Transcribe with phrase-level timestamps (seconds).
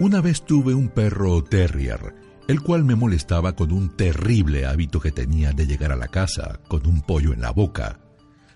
[0.00, 2.14] Una vez tuve un perro terrier,
[2.48, 6.60] el cual me molestaba con un terrible hábito que tenía de llegar a la casa
[6.68, 8.00] con un pollo en la boca.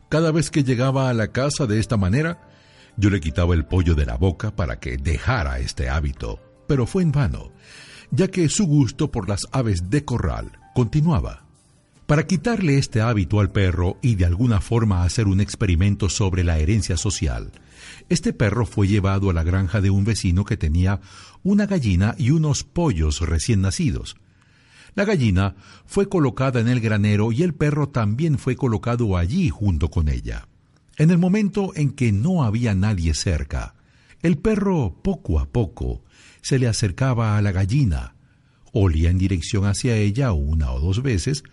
[0.09, 2.49] Cada vez que llegaba a la casa de esta manera,
[2.97, 7.03] yo le quitaba el pollo de la boca para que dejara este hábito, pero fue
[7.03, 7.53] en vano,
[8.11, 11.45] ya que su gusto por las aves de corral continuaba.
[12.07, 16.59] Para quitarle este hábito al perro y de alguna forma hacer un experimento sobre la
[16.59, 17.53] herencia social,
[18.09, 21.01] este perro fue llevado a la granja de un vecino que tenía
[21.43, 24.17] una gallina y unos pollos recién nacidos.
[24.95, 25.55] La gallina
[25.87, 30.49] fue colocada en el granero y el perro también fue colocado allí junto con ella.
[30.97, 33.75] En el momento en que no había nadie cerca,
[34.23, 36.03] el perro poco a poco
[36.41, 38.17] se le acercaba a la gallina,
[38.73, 41.45] olía en dirección hacia ella una o dos veces,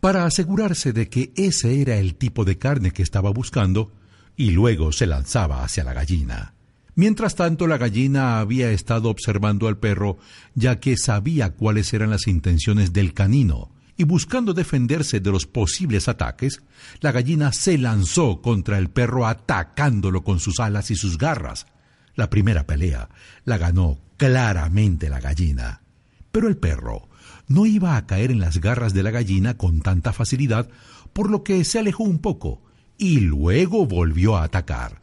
[0.00, 3.92] para asegurarse de que ese era el tipo de carne que estaba buscando,
[4.36, 6.54] y luego se lanzaba hacia la gallina.
[6.94, 10.18] Mientras tanto, la gallina había estado observando al perro,
[10.54, 16.08] ya que sabía cuáles eran las intenciones del canino, y buscando defenderse de los posibles
[16.08, 16.62] ataques,
[17.00, 21.66] la gallina se lanzó contra el perro atacándolo con sus alas y sus garras.
[22.14, 23.08] La primera pelea
[23.44, 25.82] la ganó claramente la gallina.
[26.30, 27.08] Pero el perro
[27.48, 30.68] no iba a caer en las garras de la gallina con tanta facilidad,
[31.12, 32.61] por lo que se alejó un poco
[33.02, 35.02] y luego volvió a atacar.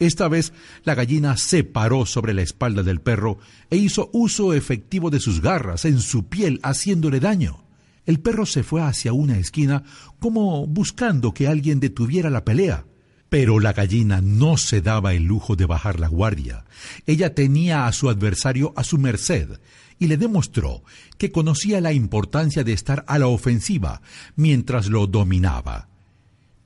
[0.00, 0.52] Esta vez
[0.82, 3.38] la gallina se paró sobre la espalda del perro
[3.70, 7.62] e hizo uso efectivo de sus garras en su piel haciéndole daño.
[8.04, 9.84] El perro se fue hacia una esquina
[10.18, 12.84] como buscando que alguien detuviera la pelea.
[13.28, 16.64] Pero la gallina no se daba el lujo de bajar la guardia.
[17.06, 19.60] Ella tenía a su adversario a su merced
[20.00, 20.82] y le demostró
[21.16, 24.02] que conocía la importancia de estar a la ofensiva
[24.34, 25.88] mientras lo dominaba.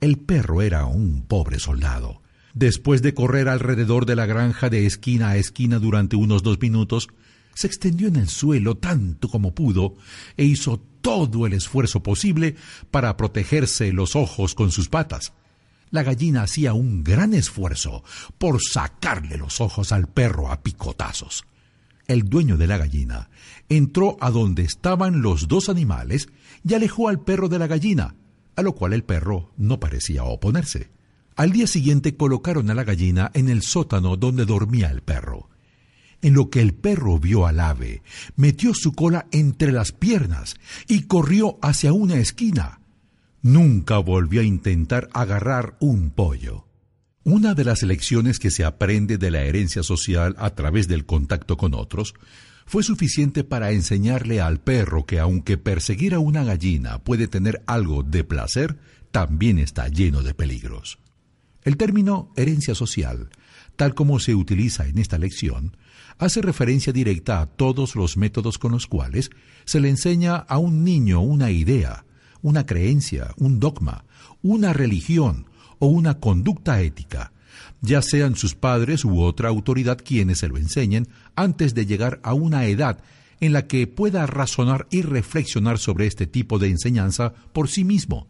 [0.01, 2.23] El perro era un pobre soldado.
[2.55, 7.07] Después de correr alrededor de la granja de esquina a esquina durante unos dos minutos,
[7.53, 9.95] se extendió en el suelo tanto como pudo
[10.37, 12.55] e hizo todo el esfuerzo posible
[12.89, 15.33] para protegerse los ojos con sus patas.
[15.91, 18.03] La gallina hacía un gran esfuerzo
[18.39, 21.45] por sacarle los ojos al perro a picotazos.
[22.07, 23.29] El dueño de la gallina
[23.69, 26.27] entró a donde estaban los dos animales
[26.67, 28.15] y alejó al perro de la gallina,
[28.55, 30.89] a lo cual el perro no parecía oponerse.
[31.35, 35.49] Al día siguiente colocaron a la gallina en el sótano donde dormía el perro.
[36.21, 38.03] En lo que el perro vio al ave,
[38.35, 40.55] metió su cola entre las piernas
[40.87, 42.79] y corrió hacia una esquina.
[43.41, 46.67] Nunca volvió a intentar agarrar un pollo.
[47.23, 51.57] Una de las lecciones que se aprende de la herencia social a través del contacto
[51.57, 52.13] con otros
[52.71, 58.01] fue suficiente para enseñarle al perro que aunque perseguir a una gallina puede tener algo
[58.01, 58.79] de placer,
[59.11, 60.97] también está lleno de peligros.
[61.63, 63.29] El término herencia social,
[63.75, 65.75] tal como se utiliza en esta lección,
[66.17, 69.31] hace referencia directa a todos los métodos con los cuales
[69.65, 72.05] se le enseña a un niño una idea,
[72.41, 74.05] una creencia, un dogma,
[74.41, 75.45] una religión
[75.79, 77.33] o una conducta ética,
[77.81, 82.33] ya sean sus padres u otra autoridad quienes se lo enseñen antes de llegar a
[82.33, 82.99] una edad
[83.39, 88.27] en la que pueda razonar y reflexionar sobre este tipo de enseñanza por sí mismo,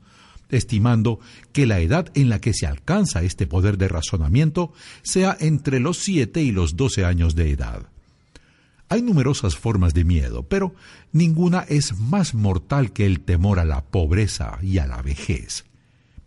[0.49, 1.19] estimando
[1.51, 5.97] que la edad en la que se alcanza este poder de razonamiento sea entre los
[5.97, 7.87] siete y los doce años de edad.
[8.87, 10.75] Hay numerosas formas de miedo, pero
[11.11, 15.65] ninguna es más mortal que el temor a la pobreza y a la vejez.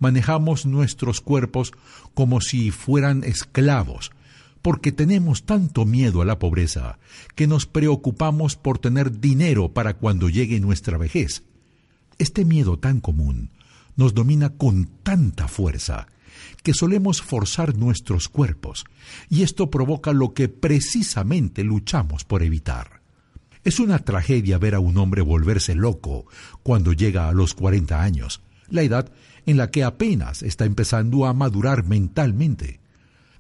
[0.05, 1.73] Manejamos nuestros cuerpos
[2.13, 4.11] como si fueran esclavos,
[4.61, 6.99] porque tenemos tanto miedo a la pobreza
[7.35, 11.43] que nos preocupamos por tener dinero para cuando llegue nuestra vejez.
[12.19, 13.49] Este miedo tan común
[13.97, 16.07] nos domina con tanta fuerza
[16.63, 18.85] que solemos forzar nuestros cuerpos,
[19.31, 23.01] y esto provoca lo que precisamente luchamos por evitar.
[23.65, 26.27] Es una tragedia ver a un hombre volverse loco
[26.63, 29.11] cuando llega a los 40 años, la edad
[29.47, 32.81] en la que apenas está empezando a madurar mentalmente.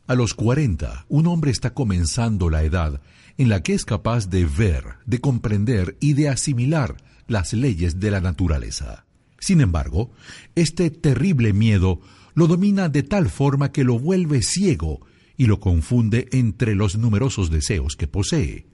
[0.07, 3.01] A los 40, un hombre está comenzando la edad
[3.39, 6.97] en la que es capaz de ver, de comprender y de asimilar
[7.27, 9.07] las leyes de la naturaleza.
[9.41, 10.11] Sin embargo,
[10.55, 12.01] este terrible miedo
[12.35, 15.01] lo domina de tal forma que lo vuelve ciego
[15.37, 18.67] y lo confunde entre los numerosos deseos que posee.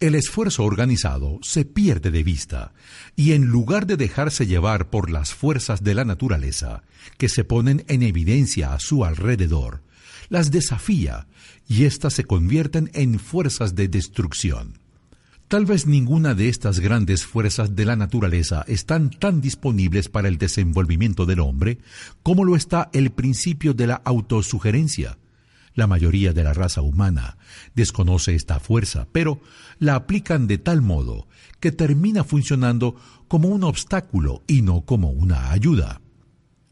[0.00, 2.72] El esfuerzo organizado se pierde de vista
[3.16, 6.84] y en lugar de dejarse llevar por las fuerzas de la naturaleza
[7.18, 9.82] que se ponen en evidencia a su alrededor,
[10.30, 11.26] las desafía
[11.68, 14.78] y éstas se convierten en fuerzas de destrucción.
[15.48, 20.38] Tal vez ninguna de estas grandes fuerzas de la naturaleza están tan disponibles para el
[20.38, 21.76] desenvolvimiento del hombre
[22.22, 25.18] como lo está el principio de la autosugerencia,
[25.74, 27.38] La mayoría de la raza humana
[27.74, 29.40] desconoce esta fuerza, pero
[29.78, 31.28] la aplican de tal modo
[31.60, 32.96] que termina funcionando
[33.28, 36.00] como un obstáculo y no como una ayuda.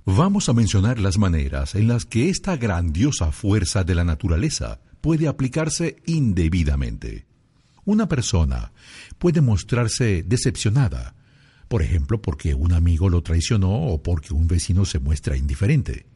[0.04, 5.28] Vamos a mencionar las maneras en las que esta grandiosa fuerza de la naturaleza puede
[5.28, 7.26] aplicarse indebidamente.
[7.84, 8.72] Una persona
[9.18, 11.14] puede mostrarse decepcionada,
[11.68, 16.06] por ejemplo, porque un amigo lo traicionó o porque un vecino se muestra indiferente.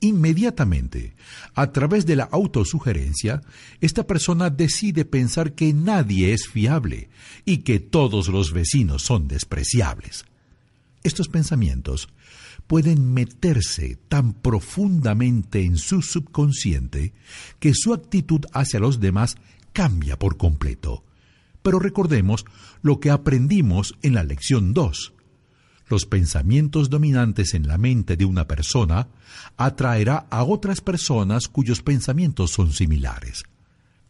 [0.00, 1.14] Inmediatamente,
[1.54, 3.40] a través de la autosugerencia,
[3.80, 7.08] esta persona decide pensar que nadie es fiable
[7.44, 10.26] y que todos los vecinos son despreciables.
[11.02, 12.08] Estos pensamientos
[12.66, 17.14] pueden meterse tan profundamente en su subconsciente
[17.58, 19.36] que su actitud hacia los demás
[19.72, 21.04] cambia por completo.
[21.62, 22.44] Pero recordemos
[22.82, 25.15] lo que aprendimos en la lección 2.
[25.88, 29.08] Los pensamientos dominantes en la mente de una persona
[29.56, 33.44] atraerá a otras personas cuyos pensamientos son similares.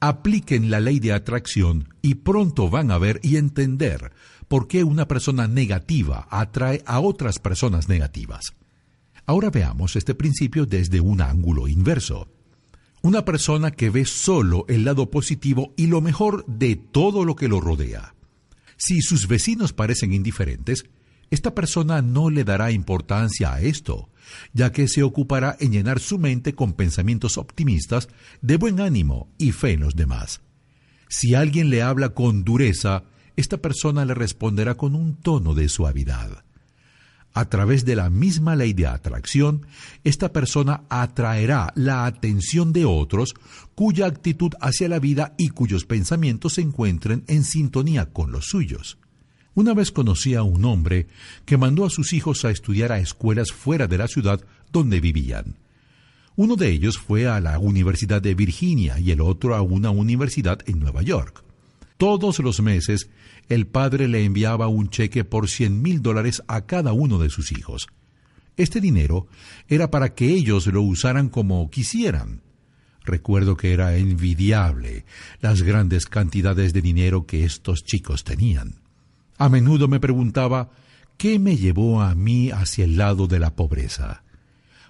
[0.00, 4.12] Apliquen la ley de atracción y pronto van a ver y entender
[4.48, 8.54] por qué una persona negativa atrae a otras personas negativas.
[9.26, 12.28] Ahora veamos este principio desde un ángulo inverso.
[13.02, 17.48] Una persona que ve solo el lado positivo y lo mejor de todo lo que
[17.48, 18.14] lo rodea.
[18.76, 20.86] Si sus vecinos parecen indiferentes,
[21.30, 24.08] esta persona no le dará importancia a esto,
[24.52, 28.08] ya que se ocupará en llenar su mente con pensamientos optimistas,
[28.42, 30.40] de buen ánimo y fe en los demás.
[31.08, 33.04] Si alguien le habla con dureza,
[33.36, 36.44] esta persona le responderá con un tono de suavidad.
[37.32, 39.66] A través de la misma ley de atracción,
[40.04, 43.34] esta persona atraerá la atención de otros
[43.74, 48.96] cuya actitud hacia la vida y cuyos pensamientos se encuentren en sintonía con los suyos.
[49.56, 51.06] Una vez conocí a un hombre
[51.46, 55.56] que mandó a sus hijos a estudiar a escuelas fuera de la ciudad donde vivían.
[56.36, 60.58] Uno de ellos fue a la Universidad de Virginia y el otro a una universidad
[60.66, 61.42] en Nueva York.
[61.96, 63.08] Todos los meses
[63.48, 67.50] el padre le enviaba un cheque por cien mil dólares a cada uno de sus
[67.50, 67.86] hijos.
[68.58, 69.26] Este dinero
[69.68, 72.42] era para que ellos lo usaran como quisieran.
[73.04, 75.06] Recuerdo que era envidiable
[75.40, 78.84] las grandes cantidades de dinero que estos chicos tenían.
[79.38, 80.70] A menudo me preguntaba
[81.16, 84.22] qué me llevó a mí hacia el lado de la pobreza.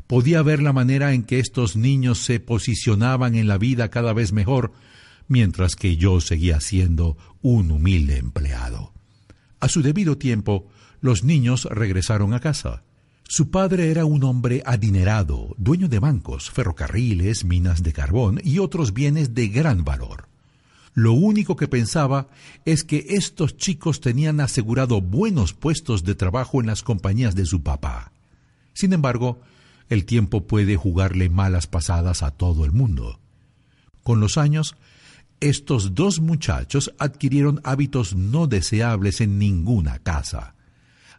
[0.06, 4.32] Podía ver la manera en que estos niños se posicionaban en la vida cada vez
[4.32, 4.72] mejor
[5.28, 8.92] mientras que yo seguía siendo un humilde empleado.
[9.60, 10.68] A su debido tiempo,
[11.00, 12.84] los niños regresaron a casa.
[13.28, 18.92] Su padre era un hombre adinerado, dueño de bancos, ferrocarriles, minas de carbón y otros
[18.92, 20.28] bienes de gran valor.
[20.96, 22.26] Lo único que pensaba
[22.64, 27.62] es que estos chicos tenían asegurado buenos puestos de trabajo en las compañías de su
[27.62, 28.12] papá.
[28.72, 29.38] Sin embargo,
[29.90, 33.20] el tiempo puede jugarle malas pasadas a todo el mundo.
[34.02, 34.74] Con los años,
[35.40, 40.54] estos dos muchachos adquirieron hábitos no deseables en ninguna casa.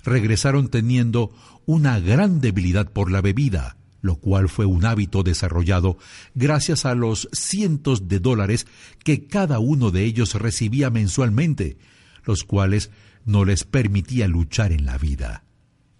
[0.03, 1.31] Regresaron teniendo
[1.67, 5.97] una gran debilidad por la bebida, lo cual fue un hábito desarrollado
[6.33, 8.65] gracias a los cientos de dólares
[9.03, 11.77] que cada uno de ellos recibía mensualmente,
[12.23, 12.89] los cuales
[13.25, 15.43] no les permitía luchar en la vida.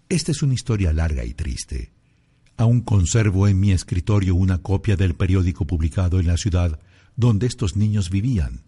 [0.08, 1.92] Esta es una historia larga y triste.
[2.56, 6.80] Aún conservo en mi escritorio una copia del periódico publicado en la ciudad
[7.14, 8.62] donde estos niños vivían.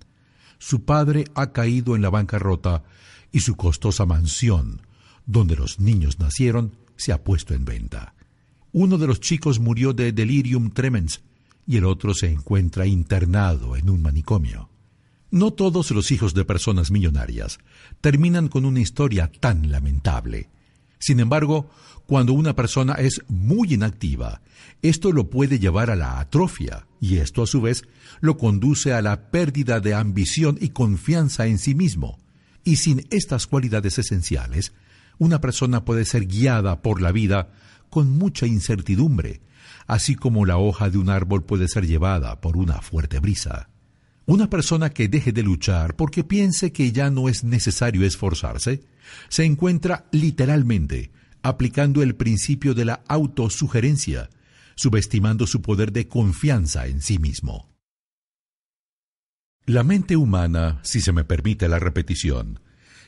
[0.59, 2.85] Su padre ha caído en la bancarrota
[3.33, 4.83] y su costosa mansión,
[5.25, 8.15] donde los niños nacieron, se ha puesto en venta.
[8.73, 11.23] Uno de los chicos murió de delirium tremens
[11.67, 14.69] y el otro se encuentra internado en un manicomio.
[15.31, 17.59] No todos los hijos de personas millonarias
[18.01, 20.49] terminan con una historia tan lamentable.
[20.99, 21.71] Sin embargo,
[22.07, 24.43] cuando una persona es muy inactiva,
[24.83, 27.85] esto lo puede llevar a la atrofia, y esto a su vez
[28.21, 32.19] lo conduce a la pérdida de ambición y confianza en sí mismo.
[32.65, 34.73] Y sin estas cualidades esenciales,
[35.19, 37.53] una persona puede ser guiada por la vida
[37.91, 39.43] con mucha incertidumbre,
[39.87, 43.69] así como la hoja de un árbol puede ser llevada por una fuerte brisa.
[44.27, 48.85] Una persona que deje de luchar porque piense que ya no es necesario esforzarse,
[49.29, 51.11] se encuentra literalmente
[51.43, 54.31] aplicando el principio de la autosugerencia,
[54.77, 57.71] subestimando su poder de confianza en sí mismo.
[59.67, 62.61] La mente humana, si se me permite la repetición,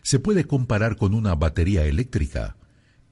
[0.03, 2.57] se puede comparar con una batería eléctrica.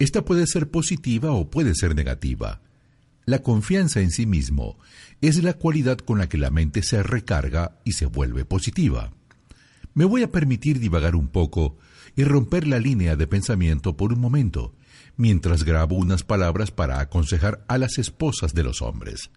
[0.00, 2.62] Esta puede ser positiva o puede ser negativa.
[3.26, 4.78] La confianza en sí mismo
[5.20, 9.12] es la cualidad con la que la mente se recarga y se vuelve positiva.
[9.92, 11.76] Me voy a permitir divagar un poco
[12.16, 14.74] y romper la línea de pensamiento por un momento,
[15.18, 19.30] mientras grabo unas palabras para aconsejar a las esposas de los hombres.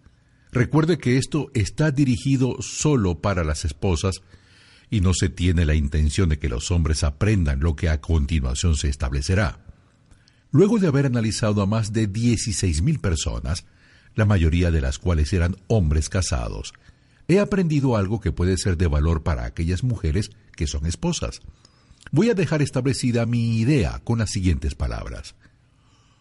[0.53, 4.21] Recuerde que esto está dirigido solo para las esposas
[4.89, 8.77] y no se tiene la intención de que los hombres aprendan lo que a continuación
[8.77, 9.72] se establecerá.
[10.53, 13.65] Luego de haber analizado a más de 16.000 personas,
[14.13, 16.73] la mayoría de las cuales eran hombres casados,
[17.27, 21.41] he aprendido algo que puede ser de valor para aquellas mujeres que son esposas.
[22.11, 25.33] Voy a dejar establecida mi idea con las siguientes palabras.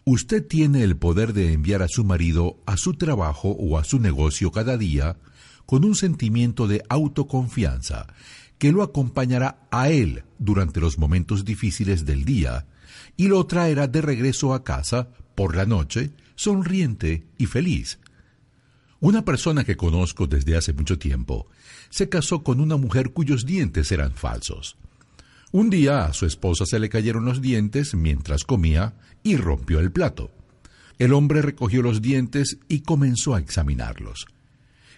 [0.03, 3.99] Usted tiene el poder de enviar a su marido a su trabajo o a su
[3.99, 5.15] negocio cada día
[5.67, 8.07] con un sentimiento de autoconfianza
[8.57, 12.65] que lo acompañará a él durante los momentos difíciles del día
[13.17, 17.99] y lo traerá de regreso a casa por la noche, sonriente y feliz.
[18.99, 21.47] Una persona que conozco desde hace mucho tiempo
[21.89, 24.77] se casó con una mujer cuyos dientes eran falsos.
[25.51, 29.91] Un día a su esposa se le cayeron los dientes mientras comía y rompió el
[29.91, 30.31] plato.
[30.99, 34.25] El hombre recogió los dientes y comenzó a examinarlos.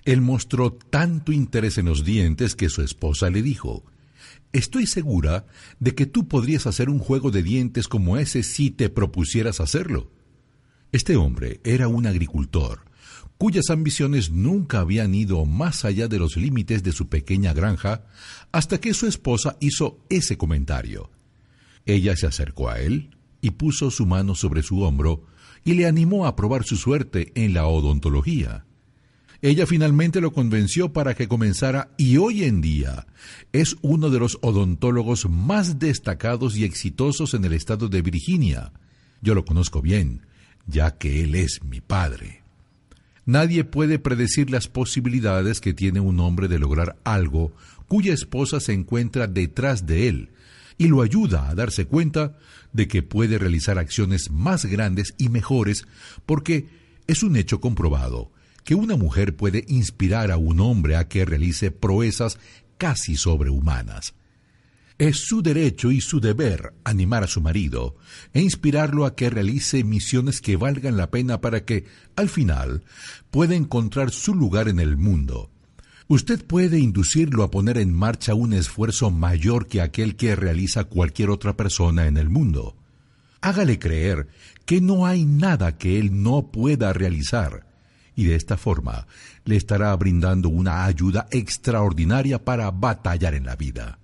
[0.05, 3.83] Él mostró tanto interés en los dientes que su esposa le dijo,
[4.55, 5.47] Estoy segura
[5.81, 10.13] de que tú podrías hacer un juego de dientes como ese si te propusieras hacerlo.
[10.93, 12.85] Este hombre era un agricultor,
[13.37, 18.05] cuyas ambiciones nunca habían ido más allá de los límites de su pequeña granja,
[18.53, 21.11] hasta que su esposa hizo ese comentario.
[21.85, 25.25] Ella se acercó a él y puso su mano sobre su hombro
[25.65, 28.65] y le animó a probar su suerte en la odontología.
[29.45, 33.05] Ella finalmente lo convenció para que comenzara y hoy en día
[33.53, 38.71] es uno de los odontólogos más destacados y exitosos en el estado de Virginia.
[39.21, 40.25] Yo lo conozco bien,
[40.65, 42.41] ya que él es mi padre.
[43.27, 47.53] Nadie puede predecir las posibilidades que tiene un hombre de lograr algo
[47.87, 50.29] cuya esposa se encuentra detrás de él
[50.79, 52.35] y lo ayuda a darse cuenta
[52.73, 55.85] de que puede realizar acciones más grandes y mejores
[56.25, 56.65] porque
[57.05, 58.31] es un hecho comprobado
[58.65, 62.39] que una mujer puede inspirar a un hombre a que realice proezas
[62.77, 64.15] casi sobrehumanas.
[64.97, 67.95] Es su derecho y su deber animar a su marido
[68.33, 72.83] e inspirarlo a que realice misiones que valgan la pena para que, al final,
[73.29, 75.51] pueda encontrar su lugar en el mundo.
[76.07, 81.29] Usted puede inducirlo a poner en marcha un esfuerzo mayor que aquel que realiza cualquier
[81.29, 82.75] otra persona en el mundo.
[83.41, 84.27] Hágale creer
[84.65, 87.74] que no hay nada que él no pueda realizar
[88.15, 89.07] y de esta forma
[89.43, 93.99] le estará brindando una ayuda extraordinaria para batallar en la vida.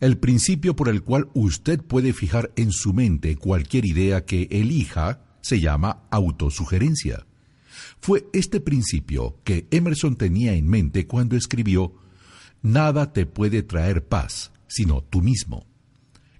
[0.00, 5.20] El principio por el cual usted puede fijar en su mente cualquier idea que elija
[5.40, 7.26] se llama autosugerencia.
[8.00, 11.94] Fue este principio que Emerson tenía en mente cuando escribió
[12.62, 15.66] Nada te puede traer paz, sino tú mismo.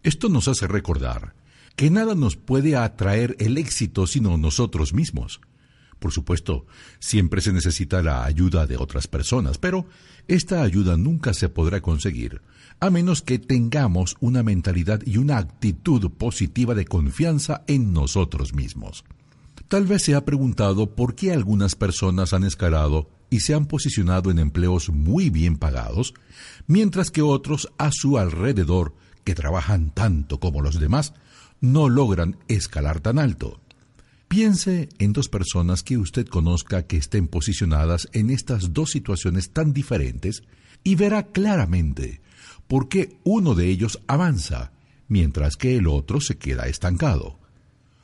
[0.03, 1.35] Esto nos hace recordar
[1.77, 5.41] que nada nos puede atraer el éxito sino nosotros mismos.
[6.05, 6.67] Por supuesto,
[6.99, 9.87] siempre se necesita la ayuda de otras personas, pero
[10.29, 12.43] esta ayuda nunca se podrá conseguir
[12.79, 19.07] a menos que tengamos una mentalidad y una actitud positiva de confianza en nosotros mismos.
[19.69, 24.31] Tal vez se ha preguntado por qué algunas personas han escalado y se han posicionado
[24.31, 26.13] en empleos muy bien pagados,
[26.67, 28.95] mientras que otros a su alrededor,
[29.25, 31.15] que trabajan tanto como los demás,
[31.63, 33.64] no logran escalar tan alto.
[34.35, 39.73] Piense en dos personas que usted conozca que estén posicionadas en estas dos situaciones tan
[39.73, 40.43] diferentes
[40.83, 42.21] y verá claramente
[42.67, 44.73] por qué uno de ellos avanza,
[45.07, 47.39] mientras que el otro se queda estancado.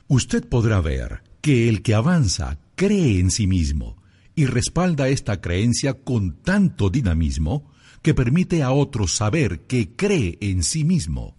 [0.07, 4.01] Usted podrá ver que el que avanza cree en sí mismo
[4.33, 7.69] y respalda esta creencia con tanto dinamismo
[8.01, 11.35] que permite a otros saber que cree en sí mismo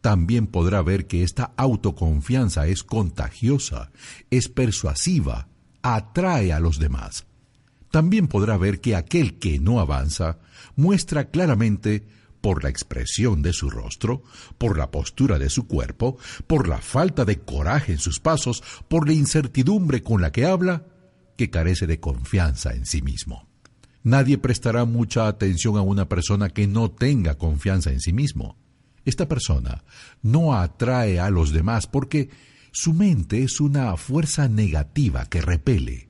[0.00, 3.90] también podrá ver que esta autoconfianza es contagiosa,
[4.30, 5.48] es persuasiva,
[5.82, 7.26] atrae a los demás.
[7.90, 10.38] También podrá ver que aquel que no avanza
[10.76, 12.06] muestra claramente
[12.40, 14.22] por la expresión de su rostro,
[14.56, 16.16] por la postura de su cuerpo,
[16.46, 20.86] por la falta de coraje en sus pasos, por la incertidumbre con la que habla,
[21.36, 23.48] que carece de confianza en sí mismo.
[24.02, 28.56] Nadie prestará mucha atención a una persona que no tenga confianza en sí mismo.
[29.04, 29.82] Esta persona
[30.22, 32.30] no atrae a los demás porque
[32.72, 36.08] su mente es una fuerza negativa que repele.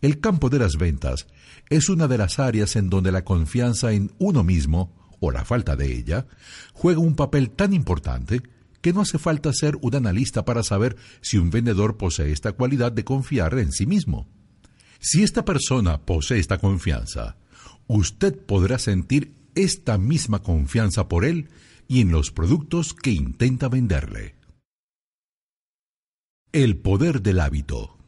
[0.00, 1.26] El campo de las ventas
[1.70, 5.76] es una de las áreas en donde la confianza en uno mismo, o la falta
[5.76, 6.26] de ella,
[6.72, 8.42] juega un papel tan importante
[8.80, 12.92] que no hace falta ser un analista para saber si un vendedor posee esta cualidad
[12.92, 14.28] de confiar en sí mismo.
[15.00, 17.38] Si esta persona posee esta confianza,
[17.86, 21.48] usted podrá sentir esta misma confianza por él
[21.88, 24.36] y en los productos que intenta venderle.
[26.52, 27.98] El poder del hábito.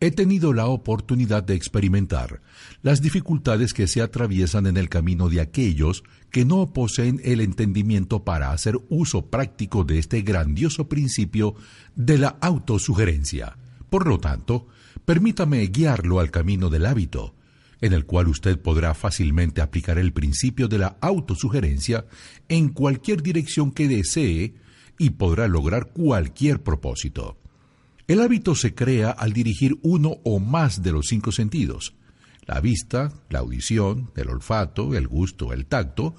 [0.00, 2.42] he tenido la oportunidad de experimentar
[2.82, 8.22] las dificultades que se atraviesan en el camino de aquellos que no poseen el entendimiento
[8.22, 11.54] para hacer uso práctico de este grandioso principio
[11.94, 13.56] de la autosugerencia.
[13.88, 14.66] Por lo tanto,
[15.06, 17.34] permítame guiarlo al camino del hábito,
[17.80, 22.06] en el cual usted podrá fácilmente aplicar el principio de la autosugerencia
[22.48, 24.54] en cualquier dirección que desee
[24.98, 27.38] y podrá lograr cualquier propósito.
[28.06, 31.94] El hábito se crea al dirigir uno o más de los cinco sentidos,
[32.46, 36.14] la vista, la audición, el olfato, el gusto, el tacto,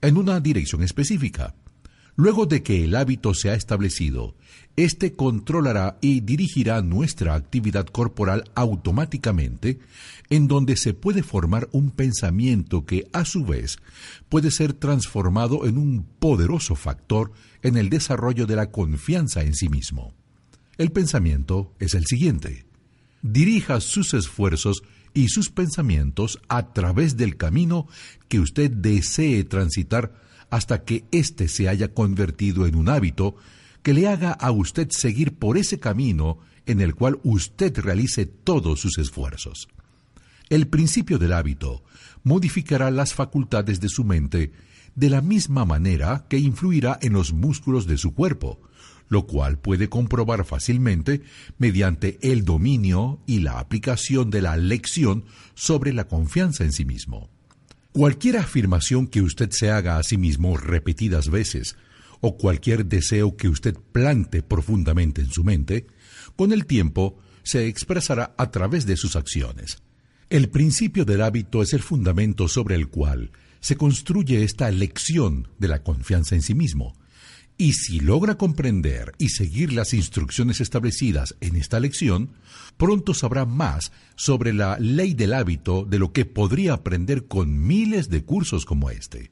[0.00, 1.56] en una dirección específica.
[2.16, 4.36] Luego de que el hábito se ha establecido,
[4.76, 9.78] éste controlará y dirigirá nuestra actividad corporal automáticamente,
[10.30, 13.78] en donde se puede formar un pensamiento que, a su vez,
[14.28, 19.68] puede ser transformado en un poderoso factor en el desarrollo de la confianza en sí
[19.68, 20.12] mismo.
[20.76, 22.66] El pensamiento es el siguiente.
[23.22, 24.82] Dirija sus esfuerzos
[25.14, 27.86] y sus pensamientos a través del camino
[28.28, 33.36] que usted desee transitar hasta que éste se haya convertido en un hábito
[33.84, 38.80] que le haga a usted seguir por ese camino en el cual usted realice todos
[38.80, 39.68] sus esfuerzos.
[40.48, 41.84] El principio del hábito
[42.22, 44.52] modificará las facultades de su mente
[44.94, 48.58] de la misma manera que influirá en los músculos de su cuerpo,
[49.10, 51.20] lo cual puede comprobar fácilmente
[51.58, 57.28] mediante el dominio y la aplicación de la lección sobre la confianza en sí mismo.
[57.92, 61.76] Cualquier afirmación que usted se haga a sí mismo repetidas veces,
[62.26, 65.86] o cualquier deseo que usted plante profundamente en su mente,
[66.36, 69.82] con el tiempo se expresará a través de sus acciones.
[70.30, 75.68] El principio del hábito es el fundamento sobre el cual se construye esta lección de
[75.68, 76.94] la confianza en sí mismo,
[77.58, 82.30] y si logra comprender y seguir las instrucciones establecidas en esta lección,
[82.78, 88.08] pronto sabrá más sobre la ley del hábito de lo que podría aprender con miles
[88.08, 89.30] de cursos como este.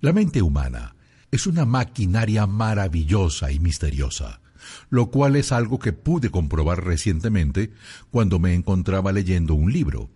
[0.00, 0.94] La mente humana
[1.30, 4.40] es una maquinaria maravillosa y misteriosa,
[4.88, 7.70] lo cual es algo que pude comprobar recientemente
[8.10, 10.10] cuando me encontraba leyendo un libro.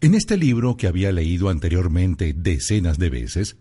[0.00, 3.56] En este libro, que había leído anteriormente decenas de veces,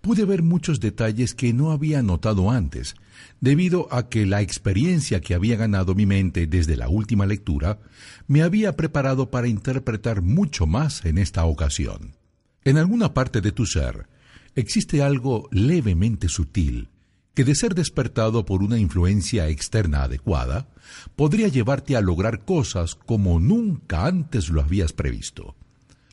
[0.00, 2.94] pude ver muchos detalles que no había notado antes,
[3.40, 7.78] debido a que la experiencia que había ganado mi mente desde la última lectura
[8.26, 12.16] me había preparado para interpretar mucho más en esta ocasión.
[12.64, 14.06] En alguna parte de tu ser
[14.54, 16.88] existe algo levemente sutil
[17.34, 20.68] que de ser despertado por una influencia externa adecuada,
[21.16, 25.56] podría llevarte a lograr cosas como nunca antes lo habías previsto.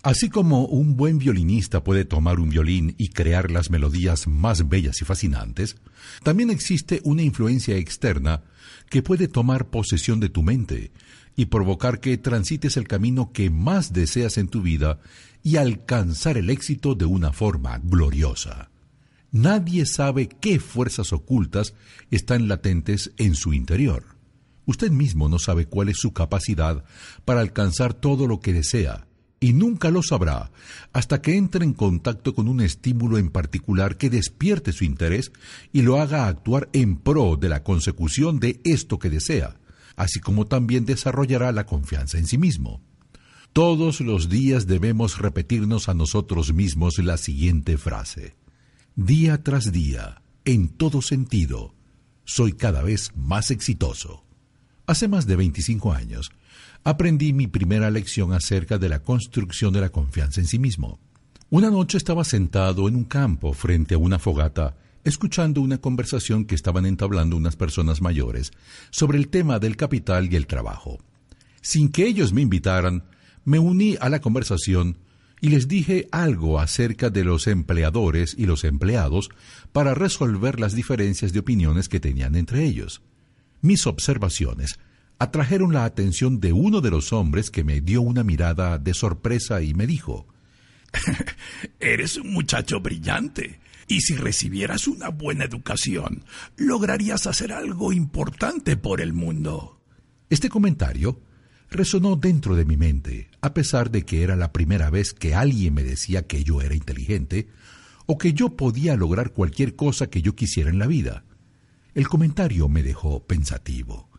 [0.04, 5.00] Así como un buen violinista puede tomar un violín y crear las melodías más bellas
[5.02, 5.76] y fascinantes,
[6.24, 8.42] también existe una influencia externa
[8.90, 10.92] que puede tomar posesión de tu mente
[11.42, 15.00] y provocar que transites el camino que más deseas en tu vida
[15.42, 18.70] y alcanzar el éxito de una forma gloriosa.
[19.32, 21.74] Nadie sabe qué fuerzas ocultas
[22.12, 24.06] están latentes en su interior.
[24.68, 26.86] Usted mismo no sabe cuál es su capacidad
[27.26, 29.08] para alcanzar todo lo que desea
[29.40, 30.52] y nunca lo sabrá
[30.94, 35.32] hasta que entre en contacto con un estímulo en particular que despierte su interés
[35.74, 39.56] y lo haga actuar en pro de la consecución de esto que desea,
[40.02, 42.82] así como también desarrollará la confianza en sí mismo.
[43.54, 48.36] Todos los días debemos repetirnos a nosotros mismos la siguiente frase.
[48.96, 51.76] Día tras día, en todo sentido,
[52.26, 54.26] soy cada vez más exitoso.
[54.88, 56.32] Hace más de 25 años,
[56.84, 61.00] aprendí mi primera lección acerca de la construcción de la confianza en sí mismo.
[61.52, 66.56] Una noche estaba sentado en un campo frente a una fogata, escuchando una conversación que
[66.56, 68.52] estaban entablando unas personas mayores
[68.90, 71.00] sobre el tema del capital y el trabajo.
[71.62, 73.04] Sin que ellos me invitaran,
[73.46, 74.98] me uní a la conversación
[75.42, 79.30] y les dije algo acerca de los empleadores y los empleados
[79.72, 83.02] para resolver las diferencias de opiniones que tenían entre ellos.
[83.62, 84.80] Mis observaciones
[85.18, 89.62] atrajeron la atención de uno de los hombres que me dio una mirada de sorpresa
[89.62, 90.28] y me dijo,
[91.80, 93.60] Eres un muchacho brillante,
[93.92, 96.24] y si recibieras una buena educación,
[96.56, 99.82] lograrías hacer algo importante por el mundo.
[100.30, 101.20] Este comentario
[101.70, 105.74] resonó dentro de mi mente, a pesar de que era la primera vez que alguien
[105.74, 107.50] me decía que yo era inteligente
[108.06, 111.26] o que yo podía lograr cualquier cosa que yo quisiera en la vida.
[111.94, 114.10] El comentario me dejó pensativo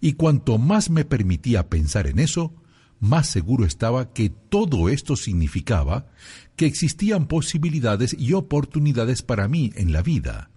[0.00, 2.54] y cuanto más me permitía pensar en eso,
[3.00, 6.06] más seguro estaba que todo esto significaba
[6.56, 10.50] que existían posibilidades y oportunidades para mí en la vida.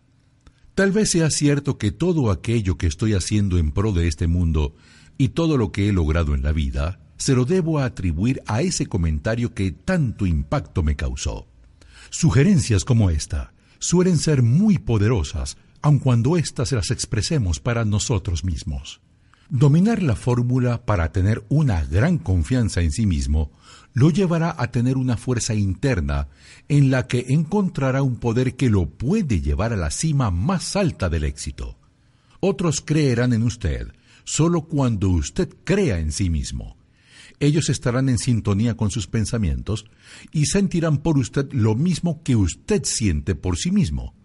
[0.74, 4.76] Tal vez sea cierto que todo aquello que estoy haciendo en pro de este mundo
[5.18, 8.88] Y todo lo que he logrado en la vida se lo debo atribuir a ese
[8.88, 11.48] comentario que tanto impacto me causó.
[12.10, 19.02] Sugerencias como esta suelen ser muy poderosas, aun cuando éstas las expresemos para nosotros mismos.
[19.54, 23.52] Dominar la fórmula para tener una gran confianza en sí mismo
[23.94, 26.30] lo llevará a tener una fuerza interna
[26.70, 31.10] en la que encontrará un poder que lo puede llevar a la cima más alta
[31.10, 31.78] del éxito.
[32.40, 33.92] Otros creerán en usted
[34.24, 36.78] solo cuando usted crea en sí mismo.
[37.42, 39.84] Ellos estarán en sintonía con sus pensamientos
[40.32, 44.16] y sentirán por usted lo mismo que usted siente por sí mismo.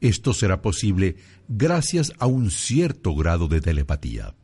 [0.00, 1.16] Esto será posible
[1.48, 4.34] gracias a un cierto grado de telepatía.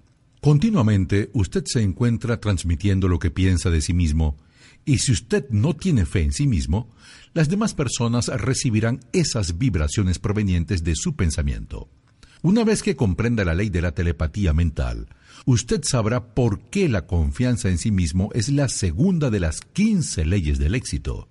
[0.47, 4.37] Continuamente usted se encuentra transmitiendo lo que piensa de sí mismo
[4.85, 6.89] y si usted no tiene fe en sí mismo,
[7.35, 11.89] las demás personas recibirán esas vibraciones provenientes de su pensamiento.
[12.43, 15.09] Una vez que comprenda la ley de la telepatía mental,
[15.47, 20.27] usted sabrá por qué la confianza en sí mismo es la segunda de las 15
[20.27, 21.29] leyes del éxito.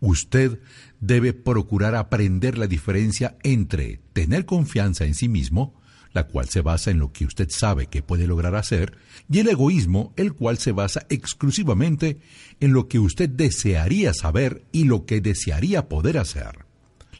[0.00, 0.58] Usted
[0.98, 5.79] debe procurar aprender la diferencia entre tener confianza en sí mismo
[6.12, 8.96] la cual se basa en lo que usted sabe que puede lograr hacer,
[9.30, 12.18] y el egoísmo, el cual se basa exclusivamente
[12.58, 16.66] en lo que usted desearía saber y lo que desearía poder hacer.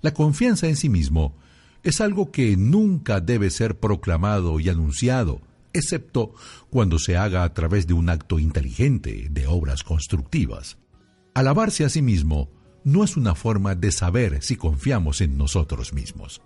[0.00, 1.36] La confianza en sí mismo
[1.82, 5.40] es algo que nunca debe ser proclamado y anunciado,
[5.72, 6.34] excepto
[6.68, 10.78] cuando se haga a través de un acto inteligente de obras constructivas.
[11.34, 12.50] Alabarse a sí mismo
[12.82, 16.40] no es una forma de saber si confiamos en nosotros mismos.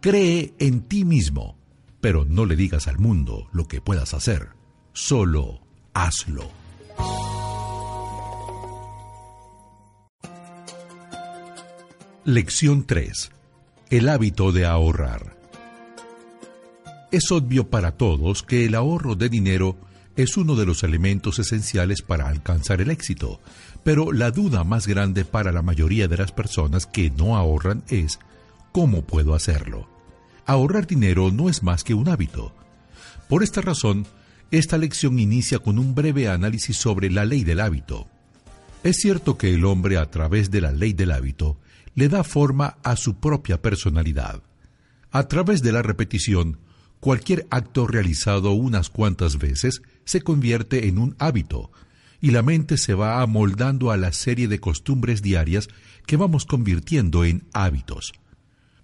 [0.00, 1.58] Cree en ti mismo
[2.06, 4.50] pero no le digas al mundo lo que puedas hacer,
[4.92, 5.58] solo
[5.92, 6.48] hazlo.
[12.24, 13.32] Lección 3.
[13.90, 15.36] El hábito de ahorrar.
[17.10, 19.76] Es obvio para todos que el ahorro de dinero
[20.14, 23.40] es uno de los elementos esenciales para alcanzar el éxito,
[23.82, 28.20] pero la duda más grande para la mayoría de las personas que no ahorran es
[28.70, 29.95] ¿cómo puedo hacerlo?
[30.46, 32.54] Ahorrar dinero no es más que un hábito.
[33.28, 34.06] Por esta razón,
[34.50, 38.06] esta lección inicia con un breve análisis sobre la ley del hábito.
[38.84, 41.58] Es cierto que el hombre a través de la ley del hábito
[41.94, 44.42] le da forma a su propia personalidad.
[45.10, 46.58] A través de la repetición,
[47.00, 51.72] cualquier acto realizado unas cuantas veces se convierte en un hábito,
[52.20, 55.68] y la mente se va amoldando a la serie de costumbres diarias
[56.06, 58.12] que vamos convirtiendo en hábitos.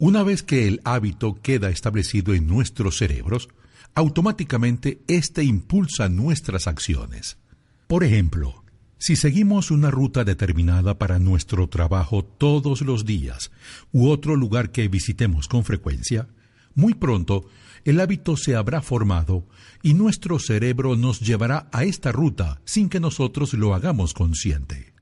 [0.05, 3.49] Una vez que el hábito queda establecido en nuestros cerebros,
[3.95, 7.39] automáticamente éste impulsa nuestras acciones.
[7.87, 8.65] Por ejemplo,
[8.99, 13.53] si seguimos una ruta determinada para nuestro trabajo todos los días
[13.93, 16.27] u otro lugar que visitemos con frecuencia,
[16.75, 17.47] muy pronto
[17.85, 19.47] el hábito se habrá formado
[19.85, 24.95] y nuestro cerebro nos llevará a esta ruta sin que nosotros lo hagamos consciente.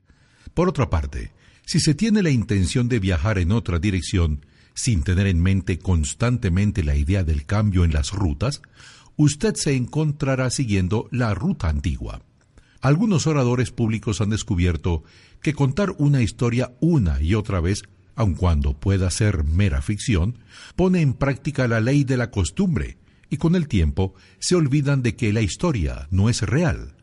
[0.53, 1.31] Por otra parte,
[1.65, 6.83] si se tiene la intención de viajar en otra dirección, sin tener en mente constantemente
[6.83, 8.61] la idea del cambio en las rutas,
[9.15, 12.21] usted se encontrará siguiendo la ruta antigua.
[12.81, 15.03] Algunos oradores públicos han descubierto
[15.41, 17.83] que contar una historia una y otra vez,
[18.15, 20.39] aun cuando pueda ser mera ficción,
[20.75, 22.97] pone en práctica la ley de la costumbre,
[23.29, 26.95] y con el tiempo se olvidan de que la historia no es real.